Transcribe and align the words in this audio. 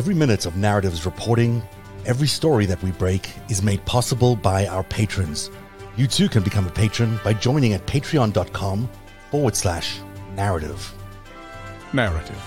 Every 0.00 0.14
minute 0.14 0.46
of 0.46 0.54
Narativ's 0.54 1.04
reporting, 1.04 1.62
every 2.06 2.26
story 2.26 2.64
that 2.64 2.82
we 2.82 2.90
break 2.92 3.28
is 3.50 3.62
made 3.62 3.84
possible 3.84 4.34
by 4.34 4.66
our 4.66 4.82
patrons. 4.82 5.50
You 5.98 6.06
too 6.06 6.26
can 6.30 6.42
become 6.42 6.66
a 6.66 6.70
patron 6.70 7.20
by 7.22 7.34
joining 7.34 7.74
at 7.74 7.84
patreon.com 7.86 8.88
forward 9.30 9.54
slash 9.54 9.98
narativ. 10.36 10.94
Narativ, 11.92 12.40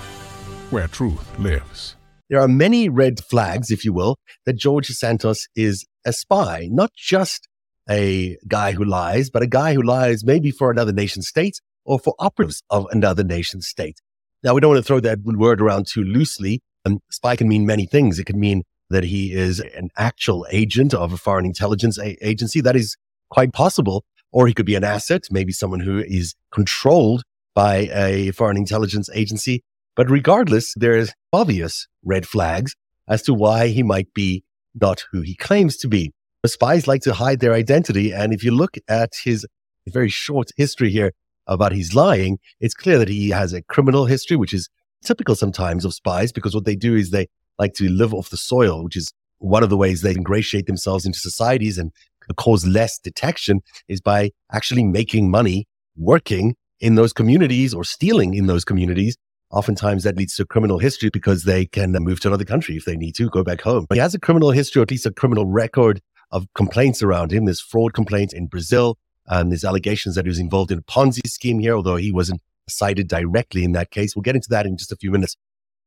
where 0.72 0.88
truth 0.88 1.38
lives. 1.38 1.96
There 2.28 2.42
are 2.42 2.48
many 2.48 2.90
red 2.90 3.24
flags, 3.24 3.70
if 3.70 3.86
you 3.86 3.94
will, 3.94 4.16
that 4.48 4.54
George 4.54 4.88
Santos 4.88 5.48
is 5.56 5.86
a 6.08 6.12
spy, 6.12 6.70
not 6.72 6.92
just 6.96 7.48
a 7.88 8.36
guy 8.48 8.72
who 8.72 8.84
lies, 8.84 9.30
but 9.30 9.44
a 9.44 9.48
guy 9.48 9.76
who 9.76 9.84
lies 9.84 10.26
maybe 10.26 10.50
for 10.50 10.72
another 10.72 10.92
nation 10.92 11.22
state 11.22 11.62
or 11.86 12.00
for 12.00 12.16
operatives 12.18 12.64
of 12.72 12.88
another 12.90 13.24
nation 13.24 13.62
state. 13.62 14.02
Now, 14.42 14.56
we 14.56 14.60
don't 14.62 14.72
want 14.72 14.84
to 14.84 14.88
throw 14.88 15.00
that 15.02 15.20
word 15.24 15.62
around 15.62 15.86
too 15.86 16.04
loosely. 16.04 16.64
Um, 16.86 17.00
spy 17.10 17.36
can 17.36 17.48
mean 17.48 17.66
many 17.66 17.86
things. 17.86 18.20
It 18.20 18.26
can 18.26 18.40
mean 18.40 18.64
that 18.90 19.04
he 19.04 19.34
is 19.34 19.60
an 19.60 19.90
actual 19.98 20.46
agent 20.52 20.94
of 20.94 21.14
a 21.14 21.18
foreign 21.18 21.46
intelligence 21.46 21.98
a- 21.98 22.18
agency. 22.28 22.62
That 22.62 22.76
is 22.76 22.98
quite 23.30 23.54
possible. 23.54 24.06
Or 24.32 24.48
he 24.48 24.54
could 24.54 24.66
be 24.66 24.76
an 24.76 24.84
asset, 24.84 25.24
maybe 25.30 25.52
someone 25.52 25.80
who 25.80 26.00
is 26.00 26.36
controlled 26.52 27.24
by 27.54 27.90
a 27.94 28.32
foreign 28.32 28.58
intelligence 28.58 29.10
agency. 29.14 29.64
But 29.96 30.10
regardless, 30.10 30.74
there's 30.76 31.14
obvious 31.32 31.88
red 32.04 32.28
flags 32.28 32.76
as 33.08 33.22
to 33.24 33.34
why 33.34 33.68
he 33.68 33.84
might 33.84 34.14
be 34.14 34.44
not 34.74 35.06
who 35.12 35.22
he 35.22 35.36
claims 35.36 35.78
to 35.78 35.88
be. 35.88 36.14
The 36.42 36.50
spies 36.50 36.88
like 36.88 37.02
to 37.02 37.14
hide 37.14 37.40
their 37.40 37.54
identity. 37.54 38.12
And 38.12 38.34
if 38.34 38.44
you 38.44 38.52
look 38.52 38.76
at 38.88 39.12
his 39.24 39.46
very 39.88 40.10
short 40.10 40.50
history 40.58 40.90
here 40.90 41.12
about 41.46 41.74
his 41.74 41.94
lying, 41.94 42.40
it's 42.60 42.74
clear 42.74 42.98
that 42.98 43.10
he 43.10 43.30
has 43.30 43.54
a 43.54 43.62
criminal 43.62 44.06
history, 44.06 44.36
which 44.36 44.54
is 44.54 44.70
typical 45.04 45.36
sometimes 45.36 45.86
of 45.86 45.94
spies 45.94 46.32
because 46.32 46.56
what 46.56 46.66
they 46.66 46.76
do 46.76 46.96
is 46.96 47.12
they 47.12 47.28
like 47.60 47.74
to 47.76 47.90
live 47.90 48.14
off 48.14 48.30
the 48.30 48.38
soil, 48.38 48.84
which 48.84 48.98
is 48.98 49.14
one 49.40 49.64
of 49.64 49.70
the 49.70 49.78
ways 49.78 50.02
they 50.02 50.12
ingratiate 50.12 50.66
themselves 50.66 51.06
into 51.06 51.20
societies 51.20 51.78
and 51.78 51.92
cause 52.38 52.66
less 52.66 52.98
detection 52.98 53.62
is 53.88 54.00
by 54.02 54.32
actually 54.52 54.84
making 54.84 55.30
money 55.30 55.68
working 55.98 56.56
in 56.80 56.96
those 56.96 57.14
communities 57.14 57.74
or 57.74 57.84
stealing 57.84 58.34
in 58.34 58.48
those 58.48 58.66
communities. 58.66 59.18
Oftentimes 59.52 60.04
that 60.04 60.18
leads 60.18 60.36
to 60.36 60.46
criminal 60.46 60.80
history 60.80 61.10
because 61.12 61.44
they 61.44 61.66
can 61.66 61.92
move 61.92 62.20
to 62.22 62.28
another 62.30 62.46
country 62.46 62.76
if 62.76 62.86
they 62.86 62.96
need 62.96 63.14
to, 63.16 63.30
go 63.30 63.44
back 63.44 63.62
home. 63.62 63.86
But 63.88 63.98
he 63.98 64.02
has 64.02 64.16
a 64.16 64.20
criminal 64.20 64.52
history, 64.52 64.80
or 64.80 64.84
at 64.84 64.92
least 64.92 65.06
a 65.06 65.12
criminal 65.12 65.46
record 65.46 66.02
of 66.32 66.48
complaints 66.56 67.04
around 67.04 67.32
him. 67.32 67.46
There's 67.46 67.62
fraud 67.62 67.94
complaints 67.94 68.34
in 68.34 68.48
Brazil. 68.48 68.98
And 69.28 69.52
there's 69.52 69.64
allegations 69.64 70.16
that 70.16 70.26
he 70.26 70.30
was 70.30 70.40
involved 70.40 70.72
in 70.72 70.80
a 70.80 70.82
Ponzi 70.82 71.26
scheme 71.28 71.60
here, 71.60 71.76
although 71.76 71.96
he 71.96 72.12
wasn't 72.12 72.42
cited 72.70 73.08
directly 73.08 73.64
in 73.64 73.74
that 73.74 73.92
case. 73.92 74.16
We'll 74.16 74.24
get 74.24 74.36
into 74.36 74.50
that 74.50 74.66
in 74.66 74.78
just 74.78 74.92
a 74.92 74.96
few 74.96 75.12
minutes. 75.12 75.36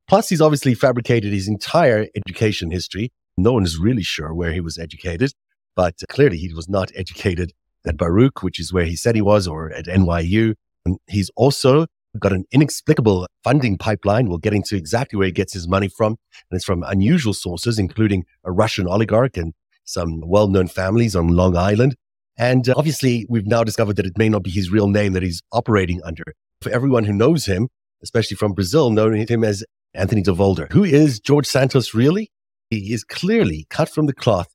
Plus, 0.08 0.28
he's 0.28 0.40
obviously 0.40 0.74
fabricated 0.74 1.32
his 1.32 1.48
entire 1.48 2.06
education 2.14 2.70
history. 2.70 3.12
No 3.36 3.52
one 3.52 3.64
is 3.64 3.78
really 3.78 4.02
sure 4.02 4.32
where 4.32 4.52
he 4.52 4.60
was 4.60 4.78
educated, 4.78 5.32
but 5.74 5.94
clearly 6.08 6.38
he 6.38 6.52
was 6.54 6.68
not 6.68 6.90
educated 6.94 7.52
at 7.86 7.96
Baruch, 7.96 8.42
which 8.42 8.60
is 8.60 8.72
where 8.72 8.84
he 8.84 8.96
said 8.96 9.14
he 9.14 9.22
was, 9.22 9.46
or 9.46 9.72
at 9.72 9.86
NYU. 9.86 10.54
And 10.84 10.98
he's 11.08 11.30
also 11.36 11.86
got 12.18 12.32
an 12.32 12.44
inexplicable 12.52 13.26
funding 13.44 13.76
pipeline. 13.76 14.28
We'll 14.28 14.38
get 14.38 14.54
into 14.54 14.76
exactly 14.76 15.16
where 15.16 15.26
he 15.26 15.32
gets 15.32 15.52
his 15.52 15.68
money 15.68 15.88
from. 15.88 16.16
And 16.50 16.56
it's 16.56 16.64
from 16.64 16.82
unusual 16.84 17.34
sources, 17.34 17.78
including 17.78 18.24
a 18.44 18.52
Russian 18.52 18.86
oligarch 18.86 19.36
and 19.36 19.52
some 19.84 20.20
well-known 20.24 20.68
families 20.68 21.14
on 21.14 21.28
Long 21.28 21.56
Island. 21.56 21.96
And 22.38 22.68
uh, 22.68 22.74
obviously, 22.76 23.26
we've 23.28 23.46
now 23.46 23.64
discovered 23.64 23.96
that 23.96 24.06
it 24.06 24.18
may 24.18 24.28
not 24.28 24.42
be 24.42 24.50
his 24.50 24.70
real 24.70 24.88
name 24.88 25.12
that 25.14 25.22
he's 25.22 25.42
operating 25.52 26.02
under. 26.04 26.24
For 26.60 26.70
everyone 26.70 27.04
who 27.04 27.12
knows 27.12 27.46
him, 27.46 27.68
especially 28.02 28.36
from 28.36 28.52
Brazil, 28.52 28.90
knowing 28.90 29.26
him 29.26 29.44
as 29.44 29.64
Anthony 29.94 30.22
DeVolder. 30.22 30.70
Who 30.72 30.84
is 30.84 31.20
George 31.20 31.46
Santos 31.46 31.94
really? 31.94 32.30
He 32.70 32.92
is 32.92 33.04
clearly 33.04 33.66
cut 33.70 33.88
from 33.88 34.06
the 34.06 34.12
cloth 34.14 34.48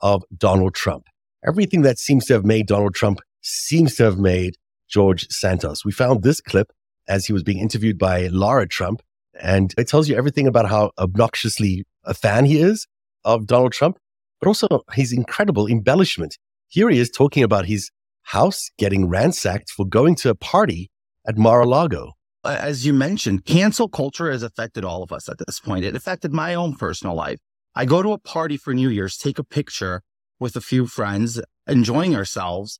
of 0.00 0.24
Donald 0.36 0.74
Trump. 0.74 1.04
Everything 1.46 1.82
that 1.82 1.98
seems 1.98 2.26
to 2.26 2.34
have 2.34 2.44
made 2.44 2.66
Donald 2.66 2.94
Trump 2.94 3.20
seems 3.42 3.94
to 3.96 4.04
have 4.04 4.18
made 4.18 4.56
George 4.88 5.26
Santos. 5.28 5.84
We 5.84 5.92
found 5.92 6.22
this 6.22 6.40
clip 6.40 6.72
as 7.08 7.26
he 7.26 7.32
was 7.32 7.42
being 7.42 7.58
interviewed 7.58 7.98
by 7.98 8.26
Lara 8.28 8.66
Trump, 8.66 9.02
and 9.40 9.74
it 9.78 9.88
tells 9.88 10.08
you 10.08 10.16
everything 10.16 10.46
about 10.46 10.68
how 10.68 10.90
obnoxiously 10.98 11.84
a 12.04 12.14
fan 12.14 12.44
he 12.44 12.58
is 12.58 12.86
of 13.24 13.46
Donald 13.46 13.72
Trump, 13.72 13.98
but 14.40 14.48
also 14.48 14.82
his 14.92 15.12
incredible 15.12 15.66
embellishment. 15.66 16.38
Here 16.68 16.88
he 16.88 16.98
is 16.98 17.10
talking 17.10 17.42
about 17.42 17.66
his 17.66 17.90
house 18.22 18.70
getting 18.78 19.08
ransacked 19.08 19.70
for 19.70 19.86
going 19.86 20.16
to 20.16 20.30
a 20.30 20.34
party 20.34 20.90
at 21.26 21.36
Mar-a-Lago. 21.36 22.12
As 22.44 22.86
you 22.86 22.92
mentioned, 22.92 23.44
cancel 23.44 23.88
culture 23.88 24.30
has 24.30 24.42
affected 24.42 24.84
all 24.84 25.02
of 25.02 25.12
us 25.12 25.28
at 25.28 25.38
this 25.44 25.58
point. 25.58 25.84
It 25.84 25.96
affected 25.96 26.32
my 26.32 26.54
own 26.54 26.76
personal 26.76 27.14
life. 27.14 27.38
I 27.74 27.84
go 27.84 28.02
to 28.02 28.12
a 28.12 28.18
party 28.18 28.56
for 28.56 28.72
New 28.72 28.88
Year's, 28.88 29.16
take 29.18 29.38
a 29.38 29.44
picture 29.44 30.02
with 30.38 30.54
a 30.54 30.60
few 30.60 30.86
friends, 30.86 31.40
enjoying 31.66 32.14
ourselves. 32.14 32.78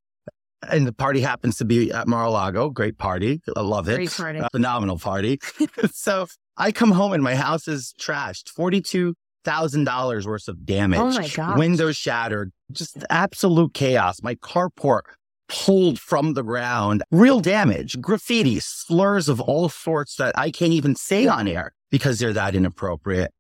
And 0.68 0.86
the 0.86 0.92
party 0.92 1.20
happens 1.20 1.56
to 1.58 1.64
be 1.64 1.90
at 1.92 2.06
Mar-a-Lago. 2.06 2.70
Great 2.70 2.96
party. 2.96 3.42
I 3.56 3.60
love 3.60 3.88
it. 3.88 3.96
Great 3.96 4.12
party. 4.12 4.38
Uh, 4.40 4.48
phenomenal 4.52 4.98
party. 4.98 5.38
so 5.92 6.26
I 6.56 6.72
come 6.72 6.92
home 6.92 7.12
and 7.12 7.22
my 7.22 7.34
house 7.34 7.68
is 7.68 7.92
trashed. 8.00 8.52
$42,000 8.56 10.26
worth 10.26 10.48
of 10.48 10.64
damage. 10.64 11.00
Oh 11.00 11.10
my 11.10 11.28
gosh. 11.28 11.58
Windows 11.58 11.96
shattered. 11.96 12.52
Just 12.72 13.04
absolute 13.10 13.74
chaos. 13.74 14.22
My 14.22 14.36
carport 14.36 15.02
pulled 15.48 15.98
from 15.98 16.34
the 16.34 16.42
ground. 16.42 17.02
Real 17.10 17.40
damage, 17.40 18.00
graffiti, 18.00 18.60
slurs 18.60 19.28
of 19.28 19.40
all 19.40 19.68
sorts 19.68 20.16
that 20.16 20.36
I 20.38 20.50
can't 20.50 20.72
even 20.72 20.96
say 20.96 21.26
on 21.26 21.48
air 21.48 21.72
because 21.90 22.18
they're 22.18 22.32
that 22.32 22.54
inappropriate. 22.54 23.32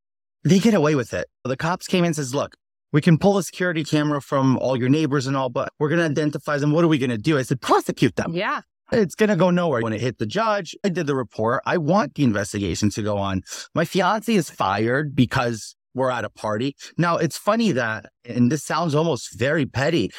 They 0.44 0.58
get 0.58 0.74
away 0.74 0.94
with 0.94 1.12
it. 1.12 1.26
The 1.44 1.56
cops 1.56 1.86
came 1.86 2.04
in 2.04 2.08
and 2.08 2.16
says, 2.16 2.34
look, 2.34 2.54
we 2.92 3.00
can 3.00 3.18
pull 3.18 3.36
a 3.36 3.42
security 3.42 3.82
camera 3.82 4.22
from 4.22 4.56
all 4.58 4.76
your 4.76 4.88
neighbors 4.88 5.26
and 5.26 5.36
all, 5.36 5.48
but 5.48 5.70
we're 5.78 5.88
going 5.88 5.98
to 5.98 6.04
identify 6.06 6.56
them. 6.58 6.72
What 6.72 6.84
are 6.84 6.88
we 6.88 6.98
going 6.98 7.10
to 7.10 7.18
do? 7.18 7.36
I 7.36 7.42
said, 7.42 7.60
prosecute 7.60 8.16
them. 8.16 8.32
Yeah. 8.32 8.60
It's 8.92 9.16
going 9.16 9.30
to 9.30 9.36
go 9.36 9.50
nowhere. 9.50 9.82
When 9.82 9.92
it 9.92 10.00
hit 10.00 10.18
the 10.18 10.26
judge, 10.26 10.76
I 10.84 10.90
did 10.90 11.08
the 11.08 11.16
report. 11.16 11.62
I 11.66 11.76
want 11.76 12.14
the 12.14 12.22
investigation 12.22 12.90
to 12.90 13.02
go 13.02 13.18
on. 13.18 13.42
My 13.74 13.84
fiance 13.84 14.32
is 14.32 14.48
fired 14.48 15.16
because 15.16 15.74
we're 15.92 16.10
at 16.10 16.24
a 16.24 16.30
party. 16.30 16.76
Now, 16.96 17.16
it's 17.16 17.36
funny 17.36 17.72
that, 17.72 18.06
and 18.24 18.52
this 18.52 18.62
sounds 18.62 18.94
almost 18.94 19.36
very 19.36 19.66
petty, 19.66 20.12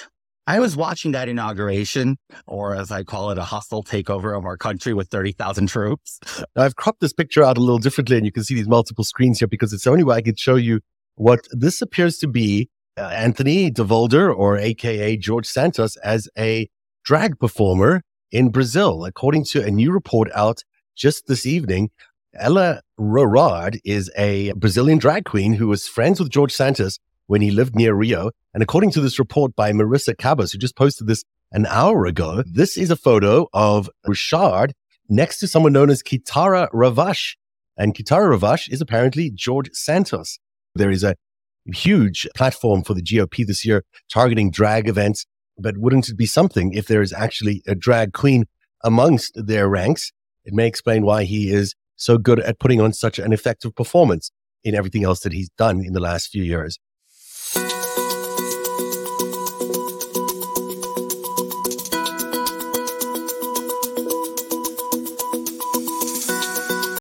I 0.48 0.60
was 0.62 0.78
watching 0.78 1.12
that 1.12 1.28
inauguration, 1.28 2.18
or 2.48 2.74
as 2.74 2.90
I 2.90 3.04
call 3.04 3.32
it, 3.32 3.38
a 3.38 3.44
hostile 3.44 3.84
takeover 3.84 4.36
of 4.36 4.46
our 4.46 4.56
country 4.56 4.94
with 4.94 5.10
30,000 5.10 5.68
troops. 5.68 6.20
Now, 6.56 6.64
I've 6.64 6.78
cropped 6.78 7.02
this 7.02 7.12
picture 7.12 7.44
out 7.44 7.58
a 7.58 7.60
little 7.60 7.80
differently, 7.80 8.16
and 8.16 8.26
you 8.26 8.32
can 8.32 8.46
see 8.46 8.56
these 8.56 8.68
multiple 8.68 9.04
screens 9.04 9.40
here 9.40 9.50
because 9.50 9.74
it's 9.74 9.84
the 9.84 9.90
only 9.90 10.06
way 10.06 10.16
I 10.16 10.22
could 10.22 10.40
show 10.40 10.56
you 10.56 10.80
what 11.16 11.42
this 11.52 11.82
appears 11.82 12.18
to 12.20 12.28
be 12.28 12.70
uh, 12.98 13.10
Anthony 13.10 13.70
DeVolder, 13.70 14.34
or 14.34 14.58
AKA 14.58 15.18
George 15.18 15.46
Santos, 15.46 15.98
as 15.98 16.30
a 16.38 16.70
drag 17.04 17.38
performer 17.40 18.02
in 18.32 18.50
Brazil. 18.50 19.04
According 19.04 19.44
to 19.46 19.64
a 19.64 19.70
new 19.70 19.92
report 19.92 20.30
out 20.34 20.64
just 20.96 21.28
this 21.28 21.46
evening, 21.46 21.90
Eula 22.42 22.80
Rochard 22.98 23.80
is 23.84 24.10
a 24.18 24.54
Brazilian 24.54 24.98
drag 24.98 25.26
queen 25.26 25.54
who 25.54 25.68
was 25.68 25.88
friends 25.88 26.20
with 26.20 26.30
George 26.30 26.54
Santos 26.54 27.00
when 27.28 27.42
he 27.42 27.52
lived 27.52 27.76
near 27.76 27.94
Rio. 27.94 28.32
And 28.54 28.64
according 28.64 28.92
to 28.92 29.02
this 29.02 29.20
report 29.20 29.56
by 29.56 29.72
Marisa 29.72 30.16
Kabas, 30.16 30.52
who 30.52 30.58
just 30.58 30.76
posted 30.76 31.08
this 31.08 31.24
an 31.52 31.66
hour 31.68 32.06
ago, 32.06 32.44
this 32.46 32.78
is 32.78 32.90
a 32.90 32.96
photo 32.96 33.48
of 33.54 33.90
Rochard 34.06 34.72
next 35.08 35.38
to 35.38 35.48
someone 35.48 35.74
known 35.74 35.90
as 35.90 36.02
Kitara 36.02 36.70
Ravash. 36.72 37.36
And 37.78 37.94
Kitara 37.94 38.38
Ravash 38.38 38.70
is 38.70 38.82
apparently 38.82 39.30
George 39.30 39.70
Santos. 39.74 40.40
There 40.76 40.90
is 40.90 41.04
a 41.04 41.16
huge 41.74 42.28
platform 42.36 42.84
for 42.84 42.94
the 42.94 43.04
GOP 43.04 43.46
this 43.46 43.66
year 43.66 43.84
targeting 44.12 44.52
drag 44.52 44.88
events. 44.88 45.26
But 45.60 45.78
wouldn't 45.78 46.10
it 46.10 46.18
be 46.18 46.26
something 46.26 46.74
if 46.74 46.88
there 46.88 47.02
is 47.02 47.14
actually 47.14 47.64
a 47.68 47.76
drag 47.76 48.14
queen 48.14 48.46
amongst 48.84 49.34
their 49.36 49.68
ranks? 49.68 50.12
It 50.46 50.54
may 50.54 50.68
explain 50.68 51.04
why 51.04 51.24
he 51.24 51.52
is 51.52 51.76
so 51.96 52.18
good 52.18 52.40
at 52.40 52.60
putting 52.60 52.80
on 52.80 52.94
such 52.94 53.20
an 53.20 53.34
effective 53.34 53.76
performance 53.76 54.32
in 54.64 54.76
everything 54.76 55.04
else 55.04 55.22
that 55.22 55.34
he's 55.34 55.50
done 55.58 55.84
in 55.84 55.94
the 55.94 56.00
last 56.00 56.28
few 56.28 56.44
years. 56.44 56.78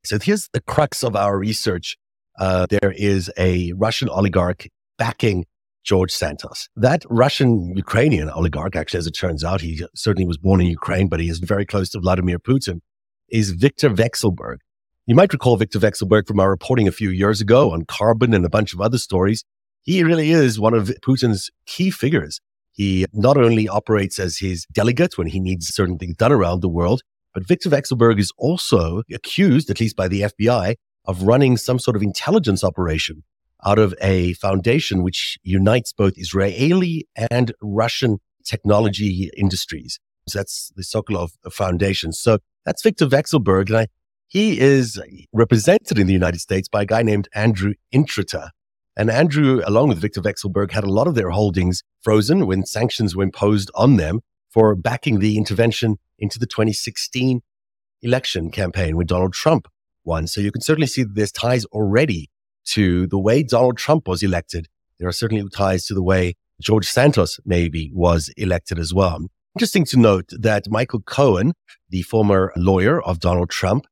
So 0.06 0.18
here's 0.20 0.48
the 0.52 0.60
crux 0.60 1.02
of 1.02 1.16
our 1.16 1.36
research. 1.36 1.96
Uh, 2.38 2.66
there 2.70 2.92
is 2.96 3.30
a 3.36 3.72
Russian 3.72 4.08
oligarch 4.08 4.68
backing 4.98 5.46
George 5.84 6.12
Santos. 6.12 6.68
That 6.76 7.02
Russian 7.08 7.76
Ukrainian 7.76 8.30
oligarch, 8.30 8.76
actually, 8.76 8.98
as 8.98 9.06
it 9.06 9.12
turns 9.12 9.42
out, 9.42 9.60
he 9.60 9.84
certainly 9.94 10.26
was 10.26 10.38
born 10.38 10.60
in 10.60 10.66
Ukraine, 10.66 11.08
but 11.08 11.20
he 11.20 11.28
is 11.28 11.38
very 11.38 11.66
close 11.66 11.90
to 11.90 12.00
Vladimir 12.00 12.38
Putin, 12.38 12.80
is 13.28 13.50
Viktor 13.50 13.90
Vekselberg. 13.90 14.58
You 15.06 15.14
might 15.14 15.32
recall 15.32 15.56
Viktor 15.56 15.78
Vekselberg 15.78 16.26
from 16.26 16.40
our 16.40 16.50
reporting 16.50 16.88
a 16.88 16.92
few 16.92 17.10
years 17.10 17.40
ago 17.40 17.72
on 17.72 17.84
Carbyne 17.84 18.34
and 18.34 18.44
a 18.44 18.50
bunch 18.50 18.74
of 18.74 18.80
other 18.80 18.98
stories. 18.98 19.44
He 19.82 20.02
really 20.02 20.30
is 20.30 20.58
one 20.58 20.74
of 20.74 20.88
Putin's 21.04 21.50
key 21.66 21.90
figures. 21.90 22.40
He 22.72 23.06
not 23.12 23.36
only 23.36 23.68
operates 23.68 24.18
as 24.18 24.38
his 24.38 24.66
delegate 24.72 25.16
when 25.16 25.28
he 25.28 25.40
needs 25.40 25.68
certain 25.68 25.98
things 25.98 26.16
done 26.16 26.32
around 26.32 26.60
the 26.60 26.68
world, 26.68 27.02
but 27.36 27.46
Victor 27.46 27.68
Vekselberg 27.68 28.18
is 28.18 28.32
also 28.38 29.02
accused, 29.12 29.68
at 29.68 29.78
least 29.78 29.94
by 29.94 30.08
the 30.08 30.22
FBI, 30.22 30.76
of 31.04 31.24
running 31.24 31.58
some 31.58 31.78
sort 31.78 31.94
of 31.94 32.02
intelligence 32.02 32.64
operation 32.64 33.24
out 33.66 33.78
of 33.78 33.94
a 34.00 34.32
foundation 34.32 35.02
which 35.02 35.36
unites 35.42 35.92
both 35.92 36.14
Israeli 36.16 37.06
and 37.30 37.52
Russian 37.60 38.20
technology 38.42 39.30
industries. 39.36 40.00
So 40.26 40.38
that's 40.38 40.72
the 40.76 40.82
Skolkovo 40.82 41.28
Foundation. 41.52 42.14
So 42.14 42.38
that's 42.64 42.82
Victor 42.82 43.06
Vekselberg. 43.06 43.68
And 43.68 43.76
I, 43.76 43.86
he 44.28 44.58
is 44.58 44.98
represented 45.34 45.98
in 45.98 46.06
the 46.06 46.14
United 46.14 46.40
States 46.40 46.68
by 46.68 46.82
a 46.82 46.86
guy 46.86 47.02
named 47.02 47.28
Andrew 47.34 47.74
Intrater. 47.94 48.48
And 48.96 49.10
Andrew, 49.10 49.60
along 49.66 49.88
with 49.88 49.98
Victor 49.98 50.22
Vekselberg, 50.22 50.70
had 50.70 50.84
a 50.84 50.90
lot 50.90 51.06
of 51.06 51.14
their 51.14 51.28
holdings 51.28 51.82
frozen 52.00 52.46
when 52.46 52.64
sanctions 52.64 53.14
were 53.14 53.24
imposed 53.24 53.70
on 53.74 53.96
them 53.96 54.20
for 54.48 54.74
backing 54.74 55.18
the 55.18 55.36
intervention 55.36 55.98
into 56.18 56.38
the 56.38 56.46
2016 56.46 57.42
election 58.02 58.50
campaign 58.50 58.96
when 58.96 59.06
Donald 59.06 59.32
Trump 59.32 59.68
won. 60.04 60.26
So 60.26 60.40
you 60.40 60.52
can 60.52 60.62
certainly 60.62 60.86
see 60.86 61.02
that 61.02 61.14
there's 61.14 61.32
ties 61.32 61.64
already 61.66 62.30
to 62.66 63.06
the 63.06 63.18
way 63.18 63.42
Donald 63.42 63.76
Trump 63.76 64.08
was 64.08 64.22
elected. 64.22 64.68
There 64.98 65.08
are 65.08 65.12
certainly 65.12 65.46
ties 65.50 65.86
to 65.86 65.94
the 65.94 66.02
way 66.02 66.34
George 66.60 66.86
Santos 66.86 67.38
maybe 67.44 67.90
was 67.92 68.30
elected 68.36 68.78
as 68.78 68.94
well. 68.94 69.26
Interesting 69.54 69.84
to 69.86 69.98
note 69.98 70.30
that 70.38 70.70
Michael 70.70 71.00
Cohen, 71.00 71.52
the 71.90 72.02
former 72.02 72.52
lawyer 72.56 73.02
of 73.02 73.20
Donald 73.20 73.50
Trump, 73.50 73.86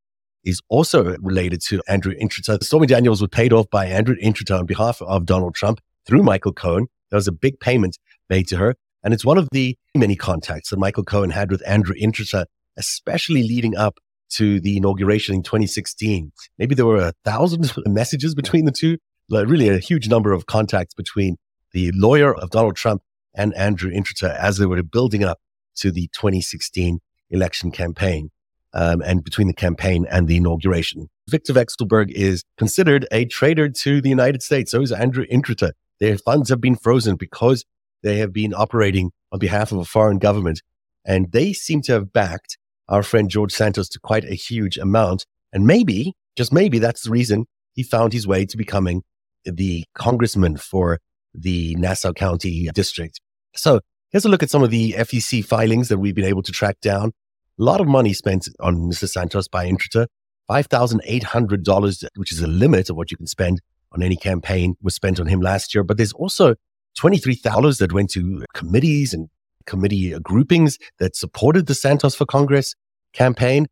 is 0.45 0.61
also 0.69 1.17
related 1.21 1.63
to 1.63 1.83
Andrew 1.89 2.15
Intrater. 2.21 2.63
Stormy 2.63 2.87
Daniels 2.87 3.21
was 3.21 3.31
paid 3.31 3.53
off 3.53 3.69
by 3.71 3.87
Andrew 3.87 4.17
Intrater 4.23 4.59
on 4.59 4.67
behalf 4.67 5.01
of 5.01 5.25
Donald 5.25 5.55
Trump 5.55 5.81
through 6.07 6.23
Michael 6.23 6.53
Cohen. 6.53 6.87
There 7.11 7.17
was 7.17 7.29
a 7.29 7.33
big 7.33 7.61
payment 7.61 7.99
made 8.29 8.49
to 8.49 8.57
her. 8.59 8.77
And 9.05 9.13
it's 9.13 9.25
one 9.25 9.39
of 9.39 9.49
the 9.53 9.77
many 9.95 10.17
contacts 10.17 10.71
that 10.71 10.79
Michael 10.79 11.05
Cohen 11.05 11.31
had 11.31 11.51
with 11.51 11.63
Andrew 11.67 11.95
Intrater, 11.95 12.47
especially 12.79 13.43
leading 13.43 13.77
up 13.77 13.99
to 14.31 14.61
the 14.61 14.79
inauguration 14.79 15.35
in 15.35 15.43
2016. 15.43 16.33
Maybe 16.59 16.75
there 16.75 16.87
were 16.87 16.97
a 17.09 17.13
thousand 17.25 17.71
messages 17.87 18.35
between 18.35 18.65
the 18.65 18.73
two, 18.73 18.97
like 19.29 19.47
really 19.47 19.69
a 19.69 19.79
huge 19.79 20.09
number 20.09 20.33
of 20.33 20.47
contacts 20.47 20.95
between 20.95 21.37
the 21.73 21.93
lawyer 21.95 22.35
of 22.35 22.51
Donald 22.51 22.77
Trump 22.77 23.03
and 23.35 23.55
Andrew 23.55 23.91
Intrater 23.93 24.35
as 24.37 24.57
they 24.57 24.67
were 24.67 24.83
building 24.83 25.23
up 25.23 25.39
to 25.77 25.91
the 25.91 26.09
2016 26.15 27.01
election 27.31 27.71
campaign 27.71 28.31
um, 28.73 29.03
and 29.03 29.23
between 29.23 29.49
the 29.49 29.55
campaign 29.55 30.07
and 30.11 30.29
the 30.29 30.37
inauguration. 30.37 31.09
Victor 31.29 31.53
Vekselberg 31.53 32.11
is 32.11 32.45
considered 32.57 33.07
a 33.13 33.25
traitor 33.27 33.69
to 33.69 34.01
the 34.01 34.09
United 34.09 34.43
States. 34.43 34.71
So 34.71 34.81
is 34.83 34.93
Andrew 34.93 35.27
Intrater. 35.33 35.73
Their 36.01 36.19
funds 36.19 36.49
have 36.49 36.61
been 36.61 36.77
frozen 36.77 37.17
because 37.17 37.65
they 38.05 38.19
have 38.19 38.33
been 38.33 38.55
operating 38.55 39.11
on 39.33 39.41
behalf 39.41 39.73
of 39.73 39.79
a 39.79 39.85
foreign 39.85 40.19
government. 40.19 40.63
And 41.05 41.33
they 41.33 41.53
seem 41.53 41.83
to 41.83 41.93
have 41.95 42.13
backed 42.13 42.57
our 42.89 43.03
friend 43.03 43.29
George 43.29 43.53
Santos 43.53 43.89
to 43.89 43.99
quite 43.99 44.25
a 44.25 44.35
huge 44.35 44.79
amount. 44.79 45.27
And 45.53 45.67
maybe, 45.67 46.15
just 46.37 46.53
maybe, 46.53 46.79
that's 46.79 47.03
the 47.03 47.11
reason 47.11 47.47
he 47.73 47.83
found 47.83 48.13
his 48.13 48.27
way 48.27 48.45
to 48.47 48.57
becoming 48.57 49.03
the 49.45 49.85
congressman 49.95 50.57
for 50.59 51.01
the 51.35 51.75
Nassau 51.77 52.13
County 52.13 52.69
district. 52.75 53.21
So 53.57 53.81
here's 54.11 54.25
a 54.25 54.29
look 54.29 54.43
at 54.43 54.51
some 54.51 54.63
of 54.63 54.71
the 54.71 54.93
FEC 54.93 55.45
filings 55.45 55.89
that 55.89 55.99
we've 55.99 56.15
been 56.15 56.25
able 56.25 56.43
to 56.43 56.53
track 56.53 56.81
down. 56.81 57.13
A 57.59 57.63
lot 57.63 57.81
of 57.81 57.89
money 57.89 58.13
spent 58.13 58.49
on 58.61 58.77
Mr. 58.91 59.09
Santos 59.09 59.49
by 59.49 59.67
Intrater. 59.69 60.07
$5,800, 60.51 62.05
which 62.17 62.33
is 62.33 62.43
a 62.43 62.47
limit 62.47 62.91
of 62.91 62.97
what 62.97 63.11
you 63.11 63.17
can 63.17 63.27
spend 63.27 63.63
on 63.93 64.03
any 64.03 64.17
campaign, 64.17 64.77
was 64.83 64.95
spent 64.95 65.19
on 65.19 65.27
him 65.27 65.41
last 65.41 65.75
year. 65.75 65.83
But 65.83 65.97
there's 65.97 66.13
also 66.13 66.55
23,000 66.97 67.77
that 67.79 67.93
went 67.93 68.11
to 68.11 68.45
committees 68.55 69.13
and 69.13 69.29
committee 69.67 70.15
uh, 70.15 70.19
groupings 70.21 70.79
that 70.99 71.17
supported 71.17 71.67
the 71.67 71.75
Santos 71.75 72.15
for 72.15 72.27
Congress 72.27 72.75
campaign, 73.13 73.67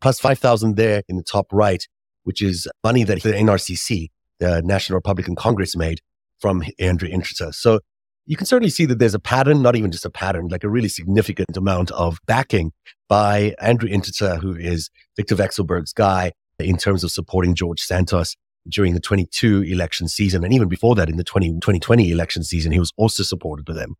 plus 0.00 0.20
5,000 0.20 0.76
there 0.76 1.02
in 1.08 1.16
the 1.16 1.22
top 1.22 1.46
right, 1.52 1.86
which 2.24 2.42
is 2.42 2.68
money 2.84 3.04
that 3.04 3.22
the 3.22 3.32
NRCC, 3.32 4.08
the 4.38 4.62
National 4.62 4.96
Republican 4.96 5.34
Congress 5.34 5.76
made 5.76 6.00
from 6.38 6.62
Andrew 6.78 7.08
Intrater. 7.08 7.54
So 7.54 7.80
you 8.26 8.36
can 8.36 8.46
certainly 8.46 8.70
see 8.70 8.84
that 8.86 8.98
there's 8.98 9.14
a 9.14 9.20
pattern, 9.20 9.62
not 9.62 9.74
even 9.76 9.90
just 9.90 10.04
a 10.04 10.10
pattern, 10.10 10.48
like 10.48 10.64
a 10.64 10.68
really 10.68 10.88
significant 10.88 11.56
amount 11.56 11.90
of 11.92 12.18
backing 12.26 12.72
by 13.08 13.54
Andrew 13.60 13.88
Intrater, 13.88 14.40
who 14.40 14.54
is 14.54 14.90
Victor 15.16 15.34
Vekselberg's 15.34 15.92
guy 15.92 16.32
in 16.58 16.76
terms 16.76 17.02
of 17.02 17.10
supporting 17.10 17.54
George 17.54 17.80
Santos 17.80 18.36
during 18.68 18.94
the 18.94 19.00
22 19.00 19.62
election 19.62 20.08
season. 20.08 20.44
And 20.44 20.52
even 20.52 20.68
before 20.68 20.94
that, 20.94 21.08
in 21.08 21.16
the 21.16 21.24
20, 21.24 21.54
2020 21.54 22.10
election 22.10 22.44
season, 22.44 22.72
he 22.72 22.78
was 22.78 22.92
also 22.96 23.22
supported 23.22 23.64
by 23.64 23.74
them. 23.74 23.96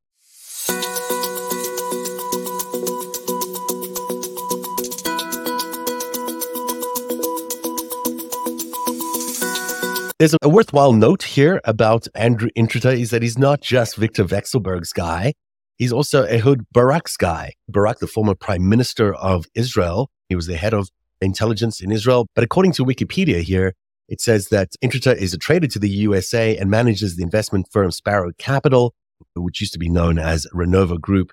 There's 10.23 10.37
a 10.41 10.49
worthwhile 10.49 10.93
note 10.93 11.25
here 11.25 11.61
about 11.65 12.07
Andrew 12.15 12.49
Intrater 12.57 12.97
is 12.97 13.11
that 13.11 13.23
he's 13.23 13.37
not 13.37 13.61
just 13.61 13.97
Victor 13.97 14.25
Vekselberg's 14.25 14.93
guy. 14.93 15.35
He's 15.79 15.93
also 15.93 16.23
Ehud 16.23 16.65
Barak's 16.73 17.17
guy. 17.17 17.55
Barak, 17.69 17.99
the 17.99 18.07
former 18.07 18.37
prime 18.37 18.69
minister 18.69 19.13
of 19.15 19.47
Israel. 19.57 20.11
He 20.29 20.37
was 20.37 20.47
the 20.47 20.57
head 20.57 20.75
of 20.75 20.91
intelligence 21.21 21.81
in 21.81 21.91
Israel. 21.91 22.29
But 22.37 22.45
according 22.45 22.71
to 22.75 22.85
Wikipedia 22.85 23.43
here, 23.43 23.75
it 24.09 24.21
says 24.21 24.49
that 24.49 24.73
Intrater 24.83 25.17
is 25.17 25.33
a 25.33 25.39
trader 25.39 25.67
to 25.69 25.79
the 25.79 25.89
USA 25.89 26.57
and 26.57 26.71
manages 26.71 27.17
the 27.17 27.23
investment 27.23 27.67
firm 27.71 27.91
Sparrow 27.91 28.33
Capital, 28.39 28.95
which 29.35 29.61
used 29.61 29.73
to 29.73 29.79
be 29.79 29.89
known 29.89 30.19
as 30.19 30.47
Renova 30.55 31.01
Group. 31.01 31.33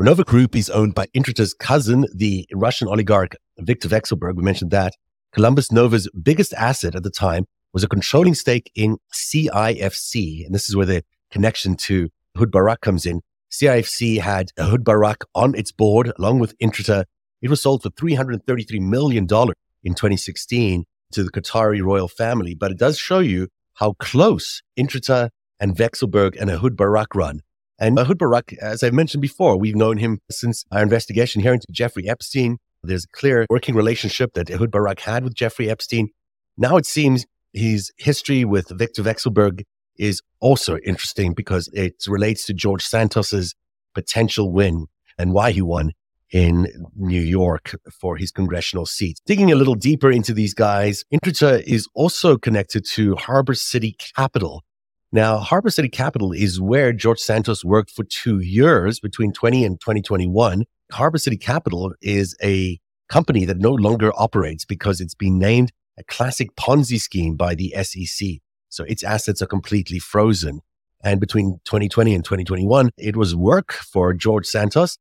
Renova 0.00 0.24
Group 0.24 0.56
is 0.56 0.70
owned 0.70 0.94
by 0.94 1.06
Intrater's 1.14 1.54
cousin, 1.54 2.06
the 2.14 2.46
Russian 2.52 2.88
oligarch 2.88 3.36
Viktor 3.58 3.88
Vekselberg. 3.88 4.36
We 4.36 4.42
mentioned 4.42 4.70
that. 4.70 4.94
Columbus 5.32 5.70
Nova's 5.70 6.08
biggest 6.22 6.52
asset 6.54 6.94
at 6.94 7.02
the 7.02 7.10
time 7.10 7.46
was 7.72 7.82
a 7.82 7.88
controlling 7.88 8.34
stake 8.34 8.70
in 8.74 8.98
CIFC. 9.12 10.46
And 10.46 10.54
this 10.54 10.68
is 10.68 10.76
where 10.76 10.86
the 10.86 11.04
connection 11.30 11.76
to 11.76 12.08
Ehud 12.36 12.50
Barak 12.50 12.80
comes 12.80 13.04
in. 13.04 13.20
CIFC 13.52 14.20
had 14.20 14.50
Ehud 14.58 14.84
Barak 14.84 15.24
on 15.34 15.54
its 15.54 15.72
board 15.72 16.12
along 16.18 16.38
with 16.38 16.58
Intrater. 16.58 17.04
It 17.42 17.50
was 17.50 17.62
sold 17.62 17.82
for 17.82 17.90
$333 17.90 18.80
million 18.80 19.24
in 19.24 19.94
2016 19.94 20.84
to 21.12 21.24
the 21.24 21.30
Qatari 21.30 21.82
royal 21.82 22.08
family. 22.08 22.54
But 22.54 22.70
it 22.70 22.78
does 22.78 22.98
show 22.98 23.20
you 23.20 23.48
how 23.74 23.94
close 23.98 24.62
Intrater 24.78 25.30
and 25.60 25.76
Vekselberg 25.76 26.40
and 26.40 26.50
Ehud 26.50 26.76
Barak 26.76 27.14
run. 27.14 27.40
And 27.78 27.98
Ehud 27.98 28.18
Barak, 28.18 28.52
as 28.60 28.82
I've 28.82 28.94
mentioned 28.94 29.22
before, 29.22 29.58
we've 29.58 29.76
known 29.76 29.98
him 29.98 30.20
since 30.30 30.64
our 30.70 30.82
investigation 30.82 31.42
here 31.42 31.52
into 31.52 31.66
Jeffrey 31.70 32.08
Epstein. 32.08 32.58
There's 32.82 33.04
a 33.04 33.16
clear 33.16 33.46
working 33.50 33.74
relationship 33.74 34.34
that 34.34 34.50
Ehud 34.50 34.70
Barak 34.70 35.00
had 35.00 35.24
with 35.24 35.34
Jeffrey 35.34 35.70
Epstein. 35.70 36.10
Now 36.56 36.76
it 36.76 36.86
seems 36.86 37.26
his 37.52 37.90
history 37.96 38.44
with 38.44 38.68
Victor 38.70 39.02
Vekselberg 39.02 39.62
is 39.96 40.22
also 40.40 40.76
interesting 40.78 41.34
because 41.34 41.68
it 41.72 41.94
relates 42.08 42.46
to 42.46 42.52
George 42.52 42.84
Santos's 42.84 43.54
potential 43.94 44.52
win 44.52 44.86
and 45.18 45.32
why 45.32 45.52
he 45.52 45.62
won 45.62 45.92
in 46.34 46.66
New 46.96 47.20
York 47.20 47.76
for 47.92 48.16
his 48.16 48.32
congressional 48.32 48.84
seat. 48.84 49.20
Digging 49.24 49.52
a 49.52 49.54
little 49.54 49.76
deeper 49.76 50.10
into 50.10 50.34
these 50.34 50.52
guys, 50.52 51.04
Intrater 51.14 51.62
is 51.62 51.88
also 51.94 52.36
connected 52.36 52.84
to 52.86 53.14
Harbor 53.14 53.54
City 53.54 53.96
Capital. 54.16 54.64
Now, 55.12 55.38
Harbor 55.38 55.70
City 55.70 55.88
Capital 55.88 56.32
is 56.32 56.60
where 56.60 56.92
George 56.92 57.20
Santos 57.20 57.64
worked 57.64 57.92
for 57.92 58.02
two 58.02 58.40
years 58.40 58.98
between 58.98 59.32
20 59.32 59.64
and 59.64 59.80
2021. 59.80 60.64
Harbor 60.90 61.18
City 61.18 61.36
Capital 61.36 61.94
is 62.02 62.36
a 62.42 62.80
company 63.08 63.44
that 63.44 63.58
no 63.58 63.70
longer 63.70 64.10
operates 64.16 64.64
because 64.64 65.00
it's 65.00 65.14
been 65.14 65.38
named 65.38 65.70
a 65.96 66.02
classic 66.02 66.56
Ponzi 66.56 67.00
scheme 67.00 67.36
by 67.36 67.54
the 67.54 67.72
SEC. 67.80 68.28
So 68.70 68.82
its 68.88 69.04
assets 69.04 69.40
are 69.40 69.46
completely 69.46 70.00
frozen. 70.00 70.62
And 71.04 71.20
between 71.20 71.60
2020 71.64 72.12
and 72.12 72.24
2021, 72.24 72.90
it 72.98 73.14
was 73.14 73.36
work 73.36 73.72
for 73.72 74.12
George 74.14 74.46
Santos. 74.46 74.98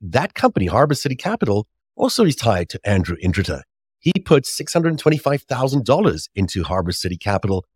That 0.00 0.34
company, 0.34 0.66
Harbor 0.66 0.94
City 0.94 1.16
Capital, 1.16 1.66
also 1.96 2.24
is 2.24 2.36
tied 2.36 2.68
to 2.70 2.80
Andrew 2.84 3.16
Intrater. 3.22 3.62
He 3.98 4.12
put 4.24 4.44
$625,000 4.44 6.28
into 6.34 6.64
Harbor 6.64 6.92
City 6.92 7.18
Capital 7.18 7.66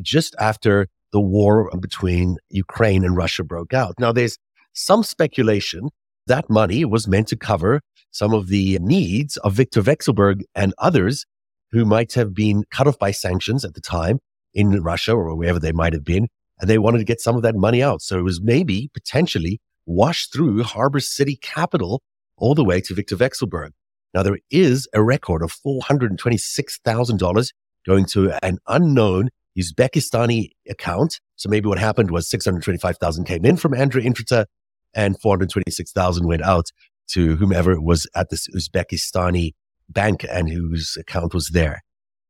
just 0.00 0.34
after 0.40 0.88
the 1.12 1.20
war 1.20 1.70
between 1.78 2.38
Ukraine 2.48 3.04
and 3.04 3.16
Russia 3.16 3.44
broke 3.44 3.74
out. 3.74 3.94
Now, 3.98 4.12
there's 4.12 4.38
some 4.72 5.02
speculation 5.02 5.90
that 6.26 6.48
money 6.48 6.84
was 6.84 7.06
meant 7.06 7.28
to 7.28 7.36
cover 7.36 7.80
some 8.10 8.32
of 8.32 8.48
the 8.48 8.78
needs 8.80 9.36
of 9.38 9.52
Victor 9.52 9.82
Vekselberg 9.82 10.42
and 10.54 10.72
others 10.78 11.26
who 11.70 11.84
might 11.84 12.14
have 12.14 12.32
been 12.32 12.64
cut 12.70 12.86
off 12.86 12.98
by 12.98 13.10
sanctions 13.10 13.64
at 13.64 13.74
the 13.74 13.80
time 13.80 14.20
in 14.54 14.70
Russia 14.82 15.12
or 15.12 15.34
wherever 15.34 15.58
they 15.58 15.72
might 15.72 15.92
have 15.92 16.04
been. 16.04 16.28
And 16.60 16.70
they 16.70 16.78
wanted 16.78 16.98
to 16.98 17.04
get 17.04 17.20
some 17.20 17.36
of 17.36 17.42
that 17.42 17.56
money 17.56 17.82
out. 17.82 18.00
So 18.00 18.18
it 18.18 18.22
was 18.22 18.40
maybe 18.40 18.88
potentially 18.94 19.60
washed 19.86 20.32
through 20.32 20.62
Harbor 20.62 21.00
City 21.00 21.36
Capital 21.36 22.02
all 22.36 22.54
the 22.54 22.64
way 22.64 22.80
to 22.80 22.94
Victor 22.94 23.16
Vekselberg. 23.16 23.70
Now, 24.12 24.22
there 24.22 24.38
is 24.50 24.88
a 24.94 25.02
record 25.02 25.42
of 25.42 25.52
$426,000 25.66 27.48
going 27.86 28.06
to 28.06 28.32
an 28.44 28.58
unknown 28.68 29.28
Uzbekistani 29.58 30.50
account. 30.68 31.20
So 31.36 31.48
maybe 31.48 31.68
what 31.68 31.78
happened 31.78 32.10
was 32.10 32.28
625,000 32.28 33.24
came 33.24 33.44
in 33.44 33.56
from 33.56 33.74
Andrew 33.74 34.02
Intrater 34.02 34.46
and 34.94 35.20
426,000 35.20 36.26
went 36.26 36.42
out 36.42 36.70
to 37.08 37.36
whomever 37.36 37.80
was 37.80 38.06
at 38.14 38.30
this 38.30 38.48
Uzbekistani 38.48 39.52
bank 39.88 40.24
and 40.30 40.50
whose 40.50 40.96
account 40.98 41.34
was 41.34 41.50
there. 41.52 41.82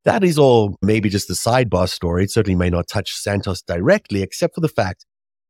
That 0.05 0.25
is 0.25 0.39
all 0.39 0.77
maybe 0.83 1.09
just 1.09 1.31
a 1.31 1.35
sidebar 1.35 1.89
story. 1.89 2.25
It 2.25 2.31
certainly 2.31 2.57
may 2.57 2.69
not 2.69 2.89
touch 2.89 3.15
Santos 3.15 3.63
directly, 3.63 4.23
except 4.23 4.55
for 4.55 4.61
the 4.61 4.69
fact 4.69 5.07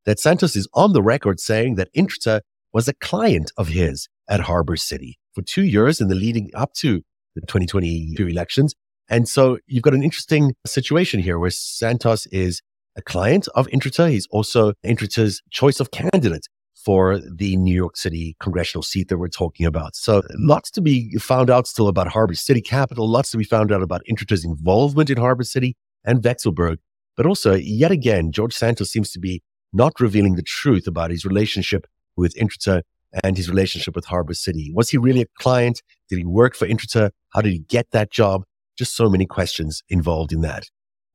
that 0.07 0.21
Santos 0.21 0.57
is 0.57 0.69
on 0.75 0.93
the 0.93 1.03
record 1.03 1.41
saying 1.41 1.77
that 1.77 1.93
Intrater 1.95 2.41
was 2.73 2.89
a 2.89 2.95
client 2.95 3.53
of 3.57 3.69
his 3.69 4.09
at 4.29 4.41
Harbor 4.41 4.77
City 4.77 5.19
for 5.33 5.43
two 5.43 5.63
years 5.63 6.01
in 6.01 6.09
the 6.09 6.15
leading 6.15 6.51
up 6.55 6.73
to 6.75 7.03
the 7.35 7.41
2022 7.43 8.27
elections. 8.27 8.75
And 9.09 9.29
so 9.29 9.59
you've 9.67 9.83
got 9.83 9.95
an 9.95 10.03
interesting 10.03 10.55
situation 10.67 11.21
here 11.21 11.39
where 11.39 11.51
Santos 11.51 12.27
is 12.27 12.63
a 12.97 13.03
client 13.03 13.49
of 13.55 13.67
Intrater. 13.69 14.11
He's 14.11 14.27
also 14.31 14.73
Intrater's 14.85 15.43
choice 15.51 15.81
of 15.81 15.91
candidate 15.91 16.47
for 16.75 17.19
the 17.19 17.57
New 17.57 17.75
York 17.75 17.97
City 17.97 18.37
congressional 18.41 18.83
seat 18.83 19.09
that 19.09 19.19
we're 19.19 19.29
talking 19.29 19.67
about. 19.67 19.97
So 19.97 20.23
lots 20.37 20.71
to 20.73 20.81
be 20.81 21.17
found 21.19 21.51
out 21.51 21.67
still 21.67 21.89
about 21.89 22.09
Harbor 22.09 22.35
City 22.35 22.61
Capital, 22.61 23.09
lots 23.09 23.31
to 23.31 23.39
be 23.39 23.45
found 23.45 23.73
out 23.73 23.83
about 23.83 24.03
Intrater's 24.11 24.45
involvement 24.45 25.11
in 25.11 25.17
Harbor 25.17 25.45
City 25.45 25.77
and 26.05 26.23
Vekselberg. 26.23 26.77
But 27.17 27.27
also, 27.27 27.55
yet 27.55 27.91
again, 27.91 28.33
George 28.33 28.53
Santos 28.53 28.91
seems 28.91 29.13
to 29.13 29.19
be 29.19 29.43
not 29.75 30.01
revealing 30.01 30.37
the 30.37 30.43
truth 30.43 30.87
about 30.87 31.11
his 31.11 31.25
relationship 31.25 31.87
with 32.17 32.35
Intrater 32.37 32.83
and 33.23 33.37
his 33.37 33.49
relationship 33.49 33.95
with 33.95 34.07
Harbor 34.07 34.35
City. 34.35 34.73
Was 34.75 34.91
he 34.91 34.99
really 34.99 35.23
a 35.23 35.27
client? 35.39 35.83
Did 36.09 36.19
he 36.19 36.25
work 36.25 36.55
for 36.55 36.67
Intrater? 36.67 37.11
How 37.31 37.41
did 37.41 37.53
he 37.53 37.61
get 37.61 37.91
that 37.91 38.11
job? 38.11 38.45
Just 38.77 38.97
so 38.97 39.09
many 39.09 39.27
questions 39.27 39.83
involved 39.89 40.33
in 40.33 40.41
that. 40.41 40.65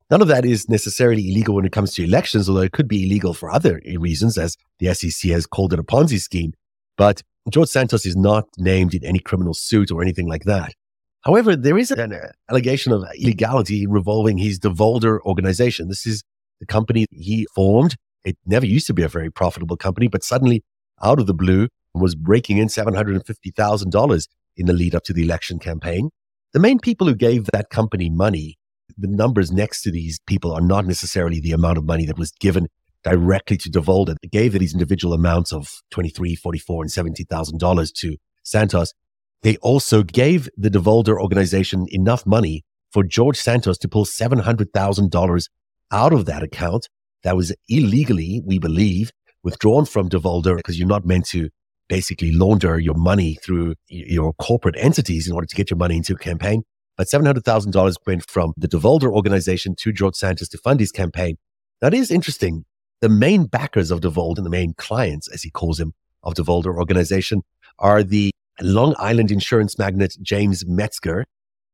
None 0.09 0.21
of 0.21 0.27
that 0.27 0.45
is 0.45 0.69
necessarily 0.69 1.29
illegal 1.29 1.55
when 1.55 1.65
it 1.65 1.71
comes 1.71 1.93
to 1.93 2.03
elections, 2.03 2.49
although 2.49 2.61
it 2.61 2.71
could 2.71 2.87
be 2.87 3.05
illegal 3.05 3.33
for 3.33 3.51
other 3.51 3.81
reasons, 3.97 4.37
as 4.37 4.57
the 4.79 4.93
SEC 4.93 5.29
has 5.31 5.45
called 5.45 5.73
it 5.73 5.79
a 5.79 5.83
Ponzi 5.83 6.19
scheme. 6.19 6.53
But 6.97 7.21
George 7.49 7.69
Santos 7.69 8.05
is 8.05 8.15
not 8.15 8.47
named 8.57 8.93
in 8.93 9.03
any 9.03 9.19
criminal 9.19 9.53
suit 9.53 9.91
or 9.91 10.01
anything 10.01 10.27
like 10.27 10.43
that. 10.45 10.73
However, 11.21 11.55
there 11.55 11.77
is 11.77 11.91
an 11.91 12.13
allegation 12.49 12.91
of 12.91 13.03
illegality 13.19 13.85
revolving 13.85 14.37
his 14.37 14.57
Devolder 14.57 15.19
organization. 15.21 15.89
This 15.89 16.07
is 16.07 16.23
the 16.59 16.65
company 16.65 17.05
he 17.11 17.45
formed. 17.53 17.95
It 18.23 18.37
never 18.45 18.65
used 18.65 18.87
to 18.87 18.93
be 18.93 19.03
a 19.03 19.07
very 19.07 19.31
profitable 19.31 19.77
company, 19.77 20.07
but 20.07 20.23
suddenly, 20.23 20.63
out 21.03 21.19
of 21.19 21.27
the 21.27 21.33
blue, 21.33 21.67
was 21.93 22.15
breaking 22.15 22.57
in 22.57 22.67
$750,000 22.67 24.27
in 24.57 24.65
the 24.65 24.73
lead 24.73 24.95
up 24.95 25.03
to 25.03 25.13
the 25.13 25.23
election 25.23 25.59
campaign. 25.59 26.09
The 26.53 26.59
main 26.59 26.79
people 26.79 27.07
who 27.07 27.15
gave 27.15 27.45
that 27.53 27.69
company 27.69 28.09
money 28.09 28.57
the 28.97 29.07
numbers 29.07 29.51
next 29.51 29.81
to 29.83 29.91
these 29.91 30.19
people 30.25 30.51
are 30.51 30.61
not 30.61 30.85
necessarily 30.85 31.39
the 31.39 31.51
amount 31.51 31.77
of 31.77 31.85
money 31.85 32.05
that 32.05 32.17
was 32.17 32.31
given 32.31 32.67
directly 33.03 33.57
to 33.57 33.69
Devolder. 33.69 34.15
They 34.21 34.27
gave 34.27 34.53
these 34.53 34.73
individual 34.73 35.13
amounts 35.13 35.53
of 35.53 35.81
23, 35.91 36.35
44, 36.35 36.83
and 36.83 36.91
$70,000 36.91 37.93
to 37.93 38.17
Santos. 38.43 38.93
They 39.41 39.55
also 39.57 40.03
gave 40.03 40.49
the 40.57 40.69
Devolder 40.69 41.19
organization 41.19 41.85
enough 41.89 42.25
money 42.25 42.63
for 42.91 43.03
George 43.03 43.37
Santos 43.37 43.77
to 43.77 43.87
pull 43.87 44.05
$700,000 44.05 45.49
out 45.91 46.13
of 46.13 46.25
that 46.25 46.43
account 46.43 46.89
that 47.23 47.35
was 47.35 47.53
illegally, 47.67 48.41
we 48.45 48.59
believe, 48.59 49.11
withdrawn 49.43 49.85
from 49.85 50.09
Devolder 50.09 50.55
because 50.55 50.77
you're 50.77 50.87
not 50.87 51.05
meant 51.05 51.27
to 51.29 51.49
basically 51.87 52.31
launder 52.31 52.79
your 52.79 52.95
money 52.95 53.37
through 53.43 53.75
your 53.87 54.33
corporate 54.33 54.75
entities 54.77 55.27
in 55.27 55.33
order 55.33 55.47
to 55.47 55.55
get 55.55 55.69
your 55.69 55.77
money 55.77 55.97
into 55.97 56.13
a 56.13 56.17
campaign. 56.17 56.63
But 56.97 57.07
$700,000 57.07 57.95
went 58.05 58.29
from 58.29 58.53
the 58.57 58.67
Devolder 58.67 59.11
organization 59.11 59.75
to 59.79 59.91
George 59.91 60.15
Santos 60.15 60.49
to 60.49 60.57
fund 60.57 60.79
his 60.79 60.91
campaign. 60.91 61.37
That 61.81 61.93
is 61.93 62.11
interesting. 62.11 62.65
The 63.01 63.09
main 63.09 63.45
backers 63.45 63.89
of 63.89 64.01
Devolder, 64.01 64.43
the 64.43 64.49
main 64.49 64.73
clients, 64.73 65.29
as 65.29 65.41
he 65.41 65.49
calls 65.49 65.77
them, 65.77 65.93
of 66.23 66.33
Devolder 66.33 66.75
organization 66.75 67.41
are 67.79 68.03
the 68.03 68.31
Long 68.61 68.95
Island 68.99 69.31
insurance 69.31 69.79
magnate 69.79 70.17
James 70.21 70.65
Metzger, 70.67 71.25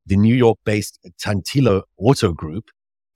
the 0.06 0.16
New 0.16 0.36
York 0.36 0.60
based 0.64 1.00
Tantillo 1.20 1.82
Auto 1.98 2.32
Group, 2.32 2.66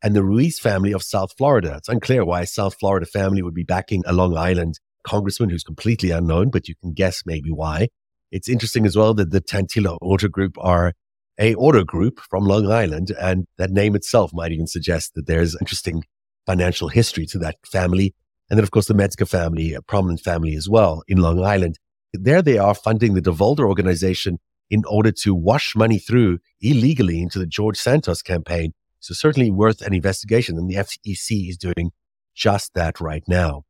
and 0.02 0.16
the 0.16 0.24
Ruiz 0.24 0.60
family 0.60 0.94
of 0.94 1.04
South 1.04 1.34
Florida. 1.38 1.76
It's 1.78 1.90
unclear 1.90 2.26
why 2.26 2.42
a 2.42 2.48
South 2.48 2.76
Florida 2.80 3.06
family 3.06 3.42
would 3.42 3.54
be 3.54 3.64
backing 3.64 4.04
a 4.06 4.14
Long 4.14 4.38
Island 4.38 4.80
congressman 5.04 5.50
who's 5.50 5.64
completely 5.64 6.12
unknown, 6.12 6.50
but 6.50 6.68
you 6.68 6.76
can 6.76 6.94
guess 6.94 7.24
maybe 7.26 7.52
why. 7.52 7.90
It's 8.32 8.50
interesting 8.50 8.86
as 8.86 8.96
well 8.96 9.14
that 9.16 9.32
the 9.32 9.42
Tantillo 9.42 9.98
Auto 10.02 10.28
Group 10.28 10.56
are 10.60 10.94
a 11.40 11.56
auto 11.56 11.84
group 11.84 12.20
from 12.30 12.46
Long 12.46 12.70
Island. 12.70 13.12
And 13.20 13.48
that 13.58 13.72
name 13.72 13.96
itself 13.96 14.32
might 14.34 14.52
even 14.52 14.68
suggest 14.68 15.16
that 15.16 15.26
there's 15.26 15.56
interesting 15.60 16.04
financial 16.46 16.90
history 16.90 17.26
to 17.28 17.40
that 17.40 17.56
family. 17.66 18.14
And 18.50 18.58
then, 18.58 18.64
of 18.64 18.72
course, 18.72 18.88
the 18.88 18.94
Metzger 18.94 19.26
family, 19.26 19.74
a 19.74 19.82
prominent 19.82 20.20
family 20.20 20.56
as 20.56 20.68
well 20.68 21.04
in 21.08 21.20
Long 21.20 21.44
Island. 21.44 21.80
There 22.14 22.42
they 22.42 22.58
are 22.58 22.76
funding 22.76 23.14
the 23.14 23.22
Devolder 23.22 23.68
organization 23.68 24.40
in 24.70 24.84
order 24.86 25.12
to 25.12 25.34
wash 25.34 25.76
money 25.76 25.98
through 25.98 26.40
illegally 26.62 27.22
into 27.22 27.40
the 27.40 27.48
George 27.48 27.78
Santos 27.78 28.22
campaign. 28.22 28.74
So 29.00 29.14
certainly 29.14 29.52
worth 29.52 29.82
an 29.82 29.94
investigation. 29.94 30.58
And 30.58 30.70
the 30.70 30.76
FEC 30.76 31.50
is 31.50 31.58
doing 31.58 31.92
just 32.36 32.74
that 32.74 33.00
right 33.00 33.24
now. 33.28 33.64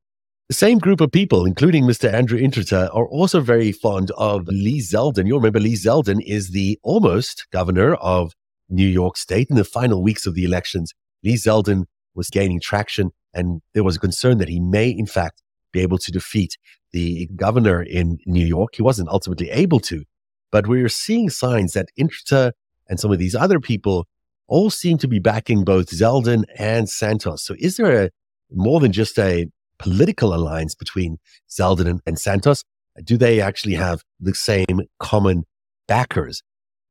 The 0.48 0.56
same 0.56 0.80
group 0.80 1.00
of 1.00 1.12
people, 1.12 1.46
including 1.46 1.84
Mr. 1.84 2.12
Andrew 2.12 2.40
Intrater, 2.40 2.90
are 2.96 3.08
also 3.08 3.40
very 3.40 3.72
fond 3.72 4.10
of 4.18 4.48
Lee 4.48 4.82
Zeldin. 4.82 5.28
You'll 5.28 5.38
remember 5.38 5.60
Lee 5.60 5.76
Zeldin 5.76 6.24
is 6.26 6.50
the 6.50 6.80
almost 6.82 7.46
governor 7.52 7.94
of 7.96 8.34
New 8.68 8.88
York 8.88 9.16
State 9.16 9.48
in 9.52 9.58
the 9.58 9.64
final 9.64 10.02
weeks 10.02 10.26
of 10.26 10.34
the 10.34 10.44
elections. 10.44 10.94
Lee 11.24 11.36
Zeldin 11.36 11.84
was 12.16 12.30
gaining 12.32 12.60
traction, 12.60 13.12
and 13.32 13.62
there 13.74 13.84
was 13.84 13.98
a 13.98 14.00
concern 14.00 14.40
that 14.40 14.50
he 14.50 14.60
may, 14.60 14.90
in 14.90 15.06
fact, 15.06 15.44
be 15.72 15.82
able 15.82 16.00
to 16.00 16.12
defeat 16.12 16.58
the 16.92 17.28
governor 17.36 17.84
in 17.84 18.18
New 18.26 18.46
York. 18.46 18.72
He 18.76 18.82
wasn't 18.82 19.10
ultimately 19.10 19.52
able 19.52 19.80
to, 19.82 20.04
but 20.52 20.66
we're 20.66 20.90
seeing 20.90 21.30
signs 21.30 21.74
that 21.74 21.90
Intrater 22.00 22.54
and 22.88 23.00
some 23.00 23.12
of 23.12 23.20
these 23.20 23.36
other 23.36 23.60
people 23.60 24.08
all 24.50 24.70
seem 24.70 24.98
to 24.98 25.08
be 25.08 25.20
backing 25.20 25.64
both 25.64 25.92
Zeldin 25.92 26.44
and 26.58 26.90
Santos. 26.90 27.44
So 27.44 27.56
is 27.60 27.78
there 27.78 28.06
a 28.06 28.10
more 28.52 28.80
than 28.80 28.92
just 28.92 29.18
a 29.18 29.48
political 29.78 30.34
alliance 30.34 30.76
between 30.76 31.18
Zeldin 31.50 32.00
and 32.06 32.20
Santos? 32.20 32.64
Do 33.04 33.16
they 33.16 33.40
actually 33.40 33.76
have 33.76 34.04
the 34.20 34.34
same 34.34 34.82
common 35.00 35.46
backers? 35.88 36.42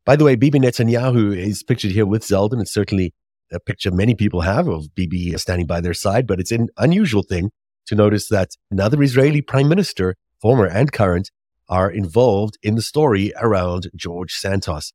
By 0.06 0.16
the 0.16 0.24
way, 0.24 0.36
Bibi 0.36 0.60
Netanyahu 0.60 1.36
is 1.36 1.62
pictured 1.62 1.90
here 1.90 2.06
with 2.06 2.22
Zeldin. 2.22 2.62
It's 2.62 2.72
certainly 2.72 3.12
a 3.52 3.60
picture 3.60 3.90
many 3.90 4.14
people 4.14 4.40
have 4.42 4.68
of 4.68 4.94
Bibi 4.94 5.36
standing 5.36 5.66
by 5.66 5.80
their 5.80 5.94
side, 5.94 6.26
but 6.26 6.40
it's 6.40 6.52
an 6.52 6.68
unusual 6.78 7.22
thing 7.22 7.50
to 7.86 7.94
notice 7.94 8.28
that 8.28 8.50
another 8.70 9.02
Israeli 9.02 9.42
prime 9.42 9.68
minister, 9.68 10.14
former 10.40 10.66
and 10.66 10.92
current, 10.92 11.30
are 11.68 11.90
involved 11.90 12.56
in 12.62 12.74
the 12.74 12.82
story 12.82 13.32
around 13.40 13.90
George 13.94 14.34
Santos. 14.34 14.92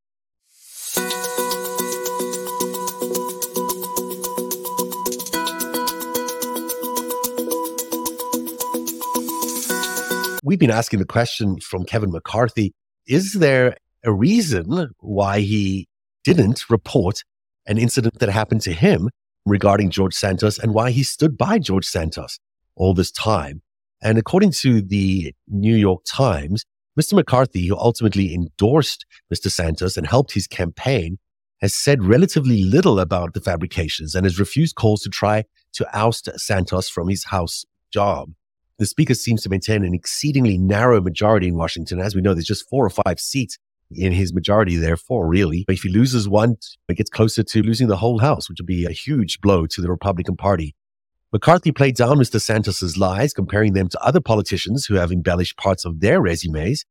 We've 10.43 10.59
been 10.59 10.69
asking 10.69 10.99
the 10.99 11.05
question 11.05 11.59
from 11.61 11.85
Kevin 11.85 12.11
McCarthy 12.11 12.73
is 13.07 13.33
there 13.33 13.77
a 14.03 14.13
reason 14.13 14.89
why 14.99 15.39
he 15.39 15.87
didn't 16.23 16.69
report 16.69 17.23
an 17.65 17.77
incident 17.77 18.19
that 18.19 18.29
happened 18.29 18.61
to 18.61 18.73
him 18.73 19.09
regarding 19.45 19.89
George 19.89 20.13
Santos 20.13 20.59
and 20.59 20.73
why 20.73 20.91
he 20.91 21.03
stood 21.03 21.37
by 21.37 21.59
George 21.59 21.85
Santos 21.85 22.39
all 22.75 22.93
this 22.93 23.11
time? 23.11 23.61
And 24.01 24.17
according 24.17 24.51
to 24.59 24.81
the 24.81 25.33
New 25.47 25.75
York 25.75 26.01
Times, 26.05 26.65
Mr. 26.99 27.13
McCarthy, 27.13 27.65
who 27.67 27.77
ultimately 27.77 28.33
endorsed 28.33 29.05
Mr. 29.33 29.49
Santos 29.49 29.95
and 29.95 30.05
helped 30.05 30.33
his 30.33 30.47
campaign, 30.47 31.17
has 31.61 31.73
said 31.73 32.03
relatively 32.03 32.63
little 32.63 32.99
about 32.99 33.33
the 33.33 33.41
fabrications 33.41 34.13
and 34.13 34.25
has 34.25 34.39
refused 34.39 34.75
calls 34.75 35.01
to 35.01 35.09
try 35.09 35.45
to 35.71 35.87
oust 35.97 36.29
Santos 36.37 36.89
from 36.89 37.07
his 37.07 37.25
House 37.25 37.65
job 37.91 38.33
the 38.79 38.85
speaker 38.85 39.13
seems 39.13 39.43
to 39.43 39.49
maintain 39.49 39.83
an 39.83 39.93
exceedingly 39.93 40.57
narrow 40.57 41.01
majority 41.01 41.47
in 41.47 41.55
Washington. 41.55 41.99
As 41.99 42.15
we 42.15 42.21
know, 42.21 42.33
there's 42.33 42.45
just 42.45 42.67
four 42.69 42.85
or 42.85 42.89
five 42.89 43.19
seats 43.19 43.57
in 43.91 44.11
his 44.11 44.33
majority 44.33 44.77
there, 44.77 44.97
four 44.97 45.27
really. 45.27 45.63
But 45.67 45.75
if 45.75 45.83
he 45.83 45.89
loses 45.89 46.27
one, 46.27 46.57
it 46.89 46.97
gets 46.97 47.09
closer 47.09 47.43
to 47.43 47.61
losing 47.61 47.87
the 47.87 47.97
whole 47.97 48.19
House, 48.19 48.49
which 48.49 48.59
would 48.59 48.67
be 48.67 48.85
a 48.85 48.91
huge 48.91 49.41
blow 49.41 49.67
to 49.67 49.81
the 49.81 49.89
Republican 49.89 50.35
Party. 50.35 50.75
McCarthy 51.31 51.71
played 51.71 51.95
down 51.95 52.17
Mr. 52.17 52.39
Santos's 52.39 52.97
lies, 52.97 53.33
comparing 53.33 53.73
them 53.73 53.89
to 53.89 54.03
other 54.03 54.21
politicians 54.21 54.85
who 54.85 54.95
have 54.95 55.11
embellished 55.11 55.57
parts 55.57 55.85
of 55.85 55.99
their 55.99 56.21
resumes 56.21 56.85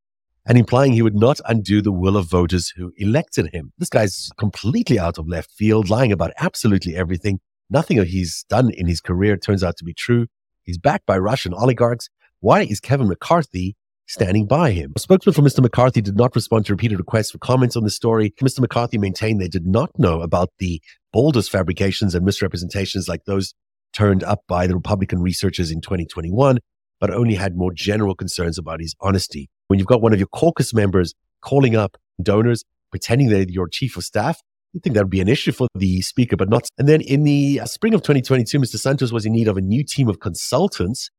and 0.47 0.59
implying 0.59 0.93
he 0.93 1.03
would 1.03 1.15
not 1.15 1.41
undo 1.47 1.81
the 1.81 1.93
will 1.93 2.17
of 2.17 2.29
voters 2.29 2.73
who 2.77 2.93
elected 2.97 3.51
him. 3.53 3.73
This 3.79 3.89
guy's 3.89 4.31
completely 4.39 4.99
out 4.99 5.19
of 5.19 5.29
left 5.29 5.53
field, 5.53 5.89
lying 5.89 6.11
about 6.11 6.33
absolutely 6.39 6.97
everything. 6.97 7.39
Nothing 7.71 8.03
he's 8.05 8.45
done 8.49 8.71
in 8.71 8.87
his 8.87 9.01
career 9.01 9.37
turns 9.37 9.63
out 9.63 9.77
to 9.77 9.85
be 9.85 9.95
true. 9.95 10.27
He's 10.65 10.79
backed 10.79 11.07
by 11.07 11.19
Russian 11.19 11.55
oligarchs. 11.55 12.09
Why 12.41 12.63
is 12.63 12.81
Kevin 12.81 13.09
McCarthy 13.09 13.77
standing 14.07 14.47
by 14.47 14.73
him? 14.73 14.93
A 14.97 15.01
spokesman 15.01 15.35
for 15.35 15.43
Mr. 15.43 15.61
McCarthy 15.61 16.01
did 16.01 16.17
not 16.17 16.35
respond 16.35 16.67
to 16.67 16.73
repeated 16.73 16.99
requests 16.99 17.31
for 17.31 17.39
comments 17.39 17.77
on 17.77 17.85
the 17.85 17.91
story. 17.91 18.35
Mr. 18.43 18.61
McCarthy 18.61 18.99
maintained 18.99 19.41
they 19.41 19.49
did 19.49 19.67
not 19.67 19.91
know 19.99 20.21
about 20.21 20.51
the 20.59 20.81
boldest 21.13 21.51
fabrications 21.51 22.15
and 22.15 22.25
misrepresentations 22.25 23.09
like 23.09 23.25
those 23.25 23.55
turned 23.93 24.25
up 24.25 24.41
by 24.49 24.67
the 24.67 24.75
Republican 24.75 25.21
researchers 25.21 25.71
in 25.71 25.81
2021, 25.81 26.59
but 26.99 27.13
only 27.13 27.35
had 27.35 27.57
more 27.57 27.73
general 27.73 28.15
concerns 28.15 28.59
about 28.59 28.81
his 28.81 28.95
honesty. 29.01 29.51
When 29.69 29.79
you've 29.79 29.89
got 29.89 30.03
one 30.03 30.13
of 30.13 30.19
your 30.19 30.29
caucus 30.29 30.73
members 30.73 31.15
calling 31.43 31.77
up 31.77 31.97
donors, 32.23 32.65
pretending 32.91 33.29
they're 33.29 33.47
your 33.49 33.69
chief 33.69 33.97
of 33.97 34.05
staff, 34.05 34.41
You 34.73 34.81
think 34.81 34.95
that 34.95 35.03
would 35.05 35.11
be 35.11 35.21
an 35.21 35.29
issue 35.29 35.53
for 35.53 35.69
the 35.75 36.01
speaker, 36.01 36.37
but 36.37 36.49
not. 36.49 36.67
And 36.79 36.89
then 36.89 37.03
in 37.03 37.25
the 37.25 37.61
uh, 37.61 37.67
spring 37.67 37.95
of 37.95 38.01
2022, 38.03 38.59
Mr. 38.59 38.79
Santos 38.79 39.13
was 39.13 39.27
in 39.27 39.33
need 39.33 39.49
of 39.49 39.57
a 39.57 39.61
new 39.61 39.85
team 39.85 40.09
of 40.09 40.21
consultants. 40.21 41.11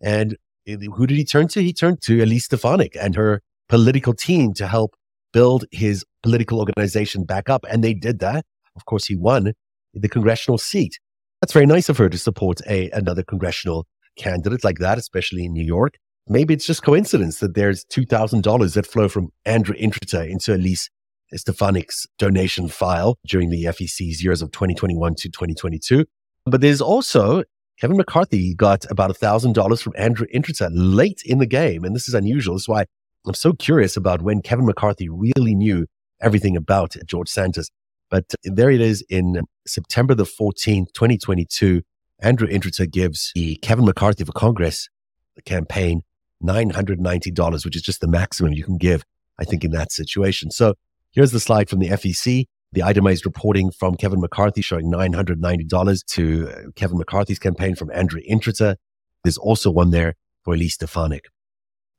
And 0.00 0.36
who 0.66 1.06
did 1.06 1.16
he 1.16 1.24
turn 1.24 1.48
to? 1.48 1.62
He 1.62 1.72
turned 1.72 2.00
to 2.02 2.22
Elise 2.22 2.44
Stefanik 2.44 2.96
and 3.00 3.16
her 3.16 3.42
political 3.68 4.14
team 4.14 4.54
to 4.54 4.66
help 4.66 4.94
build 5.32 5.64
his 5.72 6.04
political 6.22 6.60
organization 6.60 7.24
back 7.24 7.48
up. 7.48 7.64
And 7.68 7.82
they 7.82 7.94
did 7.94 8.20
that. 8.20 8.44
Of 8.76 8.84
course, 8.84 9.06
he 9.06 9.16
won 9.16 9.52
the 9.94 10.08
congressional 10.08 10.58
seat. 10.58 10.98
That's 11.40 11.52
very 11.52 11.66
nice 11.66 11.88
of 11.88 11.96
her 11.98 12.08
to 12.08 12.18
support 12.18 12.60
a, 12.68 12.90
another 12.90 13.22
congressional 13.22 13.86
candidate 14.16 14.62
like 14.62 14.78
that, 14.78 14.98
especially 14.98 15.44
in 15.44 15.52
New 15.52 15.64
York. 15.64 15.94
Maybe 16.28 16.54
it's 16.54 16.66
just 16.66 16.82
coincidence 16.82 17.40
that 17.40 17.54
there's 17.54 17.84
$2,000 17.86 18.74
that 18.74 18.86
flow 18.86 19.08
from 19.08 19.30
Andrew 19.44 19.74
Intrater 19.76 20.28
into 20.28 20.54
Elise 20.54 20.88
Stefanik's 21.34 22.06
donation 22.18 22.68
file 22.68 23.16
during 23.26 23.50
the 23.50 23.64
FEC's 23.64 24.22
years 24.22 24.42
of 24.42 24.50
2021 24.52 25.14
to 25.16 25.28
2022. 25.28 26.04
But 26.46 26.60
there's 26.60 26.80
also 26.80 27.44
Kevin 27.80 27.96
McCarthy 27.96 28.54
got 28.54 28.84
about 28.90 29.10
$1,000 29.10 29.82
from 29.82 29.92
Andrew 29.96 30.26
Intrater 30.34 30.68
late 30.72 31.22
in 31.24 31.38
the 31.38 31.46
game. 31.46 31.84
And 31.84 31.94
this 31.94 32.08
is 32.08 32.14
unusual. 32.14 32.54
That's 32.54 32.68
why 32.68 32.84
I'm 33.26 33.34
so 33.34 33.52
curious 33.52 33.96
about 33.96 34.22
when 34.22 34.42
Kevin 34.42 34.66
McCarthy 34.66 35.08
really 35.08 35.54
knew 35.54 35.86
everything 36.20 36.56
about 36.56 36.96
George 37.06 37.28
Santos. 37.28 37.70
But 38.10 38.24
there 38.44 38.70
it 38.70 38.80
is 38.80 39.02
in 39.08 39.42
September 39.66 40.14
the 40.14 40.24
14th, 40.24 40.92
2022. 40.92 41.82
Andrew 42.20 42.48
Intrater 42.48 42.90
gives 42.90 43.32
the 43.34 43.56
Kevin 43.56 43.84
McCarthy 43.84 44.24
for 44.24 44.32
Congress 44.32 44.88
the 45.36 45.42
campaign 45.42 46.02
$990, 46.42 47.64
which 47.64 47.76
is 47.76 47.82
just 47.82 48.00
the 48.00 48.08
maximum 48.08 48.52
you 48.52 48.64
can 48.64 48.78
give, 48.78 49.04
I 49.38 49.44
think, 49.44 49.64
in 49.64 49.70
that 49.72 49.92
situation. 49.92 50.50
So 50.50 50.74
here's 51.12 51.32
the 51.32 51.40
slide 51.40 51.68
from 51.68 51.78
the 51.78 51.88
FEC. 51.88 52.46
The 52.72 52.82
itemized 52.82 53.26
reporting 53.26 53.72
from 53.72 53.96
Kevin 53.96 54.20
McCarthy 54.20 54.62
showing 54.62 54.92
$990 54.92 56.04
to 56.06 56.48
uh, 56.48 56.70
Kevin 56.76 56.98
McCarthy's 56.98 57.40
campaign 57.40 57.74
from 57.74 57.90
Andrew 57.90 58.20
Intrater. 58.30 58.76
There's 59.24 59.38
also 59.38 59.70
one 59.70 59.90
there 59.90 60.14
for 60.44 60.54
Elise 60.54 60.74
Stefanik 60.74 61.24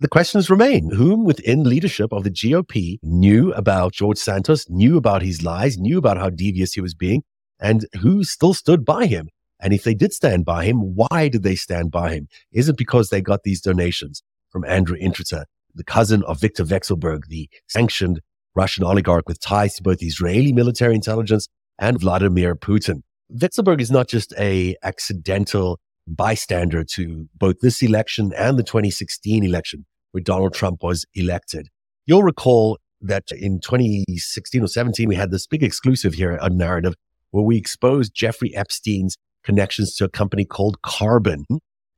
the 0.01 0.07
questions 0.07 0.49
remain. 0.49 0.89
Whom 0.89 1.23
within 1.23 1.63
leadership 1.63 2.11
of 2.11 2.23
the 2.23 2.31
GOP 2.31 2.97
knew 3.03 3.53
about 3.53 3.93
George 3.93 4.17
Santos, 4.17 4.67
knew 4.67 4.97
about 4.97 5.21
his 5.21 5.43
lies, 5.43 5.77
knew 5.77 5.99
about 5.99 6.17
how 6.17 6.31
devious 6.31 6.73
he 6.73 6.81
was 6.81 6.95
being, 6.95 7.21
and 7.59 7.85
who 8.01 8.23
still 8.23 8.55
stood 8.55 8.83
by 8.83 9.05
him? 9.05 9.29
And 9.59 9.73
if 9.73 9.83
they 9.83 9.93
did 9.93 10.11
stand 10.11 10.43
by 10.43 10.65
him, 10.65 10.95
why 10.95 11.29
did 11.29 11.43
they 11.43 11.55
stand 11.55 11.91
by 11.91 12.13
him? 12.13 12.27
Is 12.51 12.67
it 12.67 12.77
because 12.77 13.09
they 13.09 13.21
got 13.21 13.43
these 13.43 13.61
donations 13.61 14.23
from 14.49 14.65
Andrew 14.65 14.97
Intrater, 14.97 15.45
the 15.75 15.83
cousin 15.83 16.23
of 16.23 16.41
Victor 16.41 16.65
Vekselberg, 16.65 17.27
the 17.27 17.47
sanctioned 17.67 18.21
Russian 18.55 18.83
oligarch 18.83 19.27
with 19.27 19.39
ties 19.39 19.75
to 19.75 19.83
both 19.83 20.01
Israeli 20.01 20.51
military 20.51 20.95
intelligence 20.95 21.47
and 21.79 21.99
Vladimir 21.99 22.55
Putin? 22.55 23.01
Vekselberg 23.33 23.79
is 23.79 23.91
not 23.91 24.07
just 24.07 24.33
a 24.37 24.75
accidental 24.83 25.79
bystander 26.07 26.83
to 26.83 27.27
both 27.37 27.59
this 27.61 27.81
election 27.81 28.33
and 28.37 28.57
the 28.59 28.63
2016 28.63 29.43
election 29.43 29.85
where 30.11 30.21
Donald 30.21 30.53
Trump 30.53 30.83
was 30.83 31.05
elected. 31.13 31.69
You'll 32.05 32.23
recall 32.23 32.77
that 33.01 33.31
in 33.31 33.59
2016 33.61 34.63
or 34.63 34.67
17, 34.67 35.07
we 35.07 35.15
had 35.15 35.31
this 35.31 35.47
big 35.47 35.63
exclusive 35.63 36.13
here 36.13 36.37
on 36.41 36.53
Narativ 36.53 36.93
where 37.31 37.43
we 37.43 37.57
exposed 37.57 38.13
Jeffrey 38.13 38.55
Epstein's 38.55 39.17
connections 39.43 39.95
to 39.95 40.05
a 40.05 40.09
company 40.09 40.45
called 40.45 40.81
Carbyne. 40.81 41.45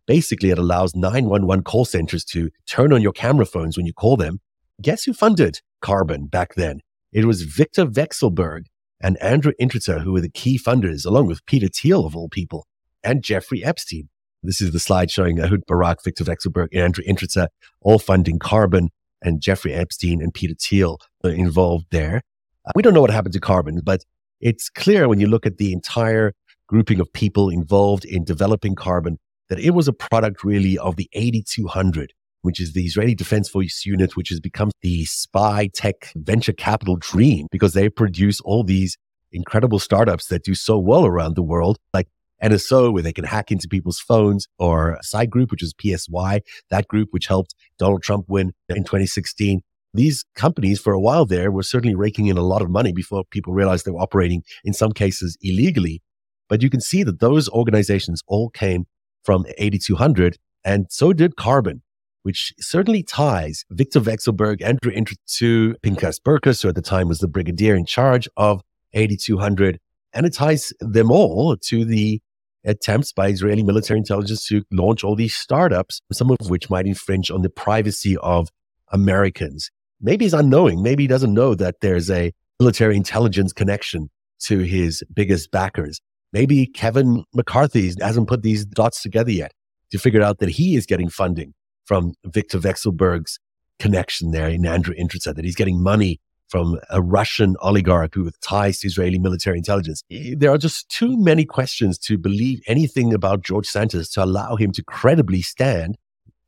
Basically, 0.05 0.49
it 0.49 0.57
allows 0.57 0.95
911 0.95 1.63
call 1.63 1.85
centers 1.85 2.23
to 2.25 2.49
turn 2.67 2.93
on 2.93 3.01
your 3.01 3.11
camera 3.11 3.45
phones 3.45 3.75
when 3.75 3.85
you 3.85 3.93
call 3.93 4.15
them. 4.15 4.39
Guess 4.81 5.03
who 5.03 5.13
funded 5.13 5.59
Carbyne 5.83 6.31
back 6.31 6.55
then? 6.55 6.81
It 7.11 7.25
was 7.25 7.43
Victor 7.43 7.85
Vekselberg 7.85 8.65
and 8.99 9.21
Andrew 9.21 9.51
Intrater, 9.61 10.01
who 10.01 10.13
were 10.13 10.21
the 10.21 10.29
key 10.29 10.57
funders, 10.57 11.05
along 11.05 11.27
with 11.27 11.45
Peter 11.45 11.67
Thiel, 11.67 12.05
of 12.05 12.15
all 12.15 12.29
people, 12.29 12.65
and 13.03 13.23
Jeffrey 13.23 13.63
Epstein. 13.63 14.09
This 14.41 14.61
is 14.61 14.71
the 14.71 14.79
slide 14.79 15.11
showing 15.11 15.39
Ehud 15.39 15.61
Barak, 15.67 16.03
Viktor 16.03 16.25
and 16.29 16.73
Andrew 16.73 17.03
Intrater, 17.05 17.47
all 17.81 17.99
funding 17.99 18.39
Carbyne, 18.39 18.89
and 19.21 19.41
Jeffrey 19.41 19.73
Epstein 19.73 20.21
and 20.21 20.33
Peter 20.33 20.55
Thiel 20.59 20.99
involved 21.23 21.85
there. 21.91 22.21
Uh, 22.65 22.71
we 22.75 22.81
don't 22.81 22.93
know 22.93 23.01
what 23.01 23.09
happened 23.09 23.33
to 23.33 23.39
Carbyne, 23.39 23.79
but 23.83 24.03
it's 24.41 24.69
clear 24.69 25.07
when 25.07 25.19
you 25.19 25.27
look 25.27 25.45
at 25.45 25.57
the 25.57 25.71
entire 25.71 26.33
grouping 26.67 26.99
of 26.99 27.11
people 27.13 27.49
involved 27.49 28.03
in 28.03 28.23
developing 28.23 28.75
Carbyne 28.75 29.17
that 29.49 29.59
it 29.59 29.71
was 29.71 29.87
a 29.87 29.93
product 29.93 30.43
really 30.43 30.77
of 30.77 30.95
the 30.95 31.09
8200, 31.13 32.13
which 32.43 32.61
is 32.61 32.73
the 32.73 32.85
Israeli 32.85 33.15
Defense 33.15 33.49
Force 33.49 33.85
unit, 33.85 34.15
which 34.15 34.29
has 34.29 34.39
become 34.39 34.69
the 34.81 35.05
spy 35.05 35.69
tech 35.73 36.11
venture 36.15 36.53
capital 36.53 36.97
dream 36.97 37.47
because 37.51 37.73
they 37.73 37.89
produce 37.89 38.39
all 38.41 38.63
these 38.63 38.97
incredible 39.31 39.79
startups 39.79 40.27
that 40.27 40.43
do 40.43 40.53
so 40.53 40.77
well 40.77 41.05
around 41.05 41.35
the 41.35 41.41
world, 41.41 41.79
like 41.93 42.07
NSO, 42.43 42.91
where 42.91 43.01
they 43.01 43.13
can 43.13 43.23
hack 43.23 43.51
into 43.51 43.67
people's 43.67 43.99
phones, 43.99 44.47
or 44.59 44.99
Psy 45.01 45.25
Group, 45.25 45.51
which 45.51 45.63
is 45.63 45.73
PSY, 45.81 46.41
that 46.69 46.87
group 46.87 47.09
which 47.11 47.27
helped 47.27 47.55
Donald 47.79 48.03
Trump 48.03 48.25
win 48.27 48.51
in 48.69 48.83
2016. 48.83 49.61
These 49.93 50.25
companies, 50.35 50.79
for 50.81 50.91
a 50.91 50.99
while 50.99 51.25
there, 51.25 51.51
were 51.51 51.63
certainly 51.63 51.95
raking 51.95 52.27
in 52.27 52.37
a 52.37 52.41
lot 52.41 52.61
of 52.61 52.69
money 52.69 52.91
before 52.91 53.23
people 53.31 53.53
realized 53.53 53.85
they 53.85 53.91
were 53.91 54.01
operating, 54.01 54.43
in 54.63 54.73
some 54.73 54.91
cases, 54.91 55.37
illegally. 55.41 56.01
But 56.49 56.61
you 56.61 56.69
can 56.69 56.81
see 56.81 57.03
that 57.03 57.19
those 57.19 57.47
organizations 57.49 58.21
all 58.27 58.49
came 58.49 58.85
from 59.23 59.45
8200, 59.57 60.37
and 60.65 60.87
so 60.89 61.13
did 61.13 61.35
Carbyne, 61.35 61.81
which 62.23 62.53
certainly 62.59 63.03
ties 63.03 63.63
Victor 63.69 63.99
Andrew 63.99 64.91
Intrater 64.91 65.15
to 65.37 65.75
Pinchas 65.81 66.19
Buchris, 66.19 66.63
who 66.63 66.69
at 66.69 66.75
the 66.75 66.81
time 66.81 67.07
was 67.07 67.19
the 67.19 67.27
brigadier 67.27 67.75
in 67.75 67.85
charge 67.85 68.27
of 68.37 68.61
8200. 68.93 69.79
And 70.13 70.25
it 70.25 70.33
ties 70.33 70.73
them 70.79 71.11
all 71.11 71.55
to 71.57 71.85
the 71.85 72.21
attempts 72.65 73.11
by 73.11 73.27
Israeli 73.27 73.63
military 73.63 73.99
intelligence 73.99 74.47
to 74.47 74.63
launch 74.71 75.03
all 75.03 75.15
these 75.15 75.35
startups, 75.35 76.01
some 76.11 76.31
of 76.31 76.49
which 76.49 76.69
might 76.69 76.87
infringe 76.87 77.29
on 77.29 77.41
the 77.41 77.49
privacy 77.49 78.15
of 78.17 78.49
Americans. 78.91 79.69
Maybe 79.99 80.25
he's 80.25 80.33
unknowing. 80.33 80.81
Maybe 80.81 81.03
he 81.03 81.07
doesn't 81.07 81.33
know 81.33 81.55
that 81.55 81.81
there's 81.81 82.09
a 82.09 82.31
military 82.59 82.95
intelligence 82.95 83.51
connection 83.51 84.09
to 84.43 84.59
his 84.59 85.03
biggest 85.13 85.51
backers. 85.51 85.99
Maybe 86.31 86.67
Kevin 86.67 87.25
McCarthy 87.33 87.91
hasn't 87.99 88.27
put 88.27 88.43
these 88.43 88.65
dots 88.65 89.01
together 89.01 89.31
yet 89.31 89.51
to 89.91 89.99
figure 89.99 90.21
out 90.21 90.39
that 90.39 90.49
he 90.49 90.75
is 90.75 90.85
getting 90.85 91.09
funding 91.09 91.53
from 91.85 92.13
Victor 92.25 92.59
Vekselberg's 92.59 93.39
connection 93.79 94.31
there 94.31 94.49
in 94.49 94.65
Andrew 94.65 94.95
Intrater, 94.95 95.35
that 95.35 95.45
he's 95.45 95.55
getting 95.55 95.81
money 95.81 96.19
from 96.47 96.79
a 96.91 97.01
Russian 97.01 97.55
oligarch 97.61 98.13
who 98.13 98.23
with 98.23 98.39
ties 98.41 98.79
to 98.79 98.87
Israeli 98.87 99.17
military 99.17 99.57
intelligence. 99.57 100.03
There 100.09 100.51
are 100.51 100.57
just 100.57 100.87
too 100.89 101.17
many 101.17 101.45
questions 101.45 101.97
to 101.99 102.17
believe 102.17 102.61
anything 102.67 103.13
about 103.13 103.41
George 103.41 103.65
Santos 103.65 104.09
to 104.11 104.23
allow 104.23 104.55
him 104.55 104.71
to 104.73 104.83
credibly 104.83 105.41
stand 105.41 105.97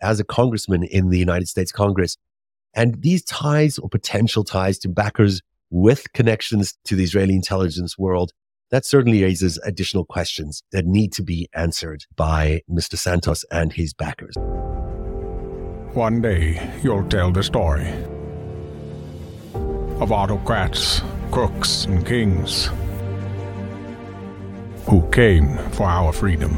as 0.01 0.19
a 0.19 0.23
congressman 0.23 0.83
in 0.83 1.09
the 1.09 1.17
United 1.17 1.47
States 1.47 1.71
Congress. 1.71 2.17
And 2.75 3.01
these 3.01 3.23
ties 3.23 3.79
or 3.79 3.89
potential 3.89 4.43
ties 4.43 4.77
to 4.79 4.89
backers 4.89 5.41
with 5.71 6.13
connections 6.13 6.77
to 6.85 6.95
the 6.95 7.03
Israeli 7.03 7.33
intelligence 7.33 7.97
world, 7.97 8.31
that 8.69 8.85
certainly 8.85 9.23
raises 9.23 9.57
additional 9.65 10.05
questions 10.05 10.61
that 10.71 10.85
need 10.85 11.13
to 11.13 11.23
be 11.23 11.49
answered 11.55 12.05
by 12.15 12.61
Mr. 12.69 12.97
Santos 12.97 13.43
and 13.51 13.73
his 13.73 13.93
backers. 13.93 14.35
One 15.95 16.21
day, 16.21 16.61
you'll 16.83 17.07
tell 17.07 17.31
the 17.31 17.41
story 17.41 17.87
of 19.53 20.11
autocrats, 20.11 21.01
crooks, 21.31 21.85
and 21.85 22.05
kings 22.05 22.69
who 24.89 25.09
came 25.09 25.57
for 25.69 25.85
our 25.85 26.11
freedom. 26.11 26.51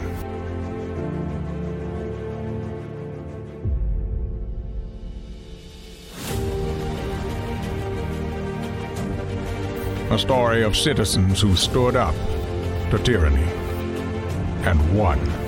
A 10.09 10.17
story 10.17 10.63
of 10.63 10.75
citizens 10.75 11.41
who 11.41 11.55
stood 11.55 11.95
up 11.95 12.15
to 12.89 12.97
tyranny 13.03 13.43
and 14.63 14.97
won. 14.97 15.46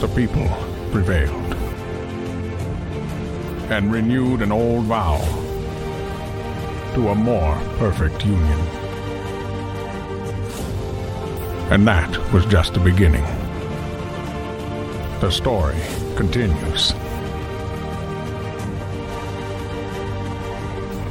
The 0.00 0.08
people 0.08 0.48
prevailed 0.90 1.54
and 3.70 3.92
renewed 3.92 4.42
an 4.42 4.50
old 4.50 4.86
vow 4.86 5.18
to 6.94 7.08
a 7.08 7.14
more 7.14 7.54
perfect 7.78 8.24
union. 8.24 8.58
And 11.70 11.86
that 11.86 12.32
was 12.32 12.46
just 12.46 12.74
the 12.74 12.80
beginning. 12.80 13.24
The 15.20 15.30
story 15.30 15.80
continues. 16.16 16.92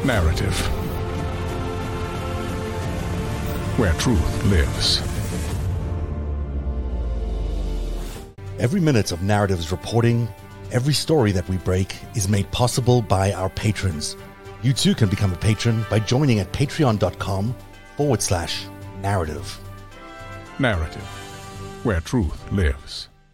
Narativ 0.03 0.79
where 3.79 3.93
truth 3.93 4.43
lives. 4.43 5.08
Every 8.59 8.81
minute 8.81 9.11
of 9.11 9.19
Narativ's 9.19 9.71
reporting, 9.71 10.27
Every 10.71 10.93
story 10.93 11.31
that 11.31 11.49
we 11.49 11.57
break 11.57 11.95
is 12.15 12.29
made 12.29 12.49
possible 12.51 13.01
by 13.01 13.33
our 13.33 13.49
patrons. 13.49 14.15
You 14.61 14.71
too 14.71 14.93
can 14.93 15.09
become 15.09 15.33
a 15.33 15.37
patron 15.37 15.83
by 15.89 15.99
joining 15.99 16.39
at 16.39 16.51
patreon.com 16.51 17.55
forward 17.97 18.21
slash 18.21 18.65
narativ. 19.01 19.57
Narativ, 20.59 21.01
where 21.83 22.01
truth 22.01 22.51
lives. 22.51 23.08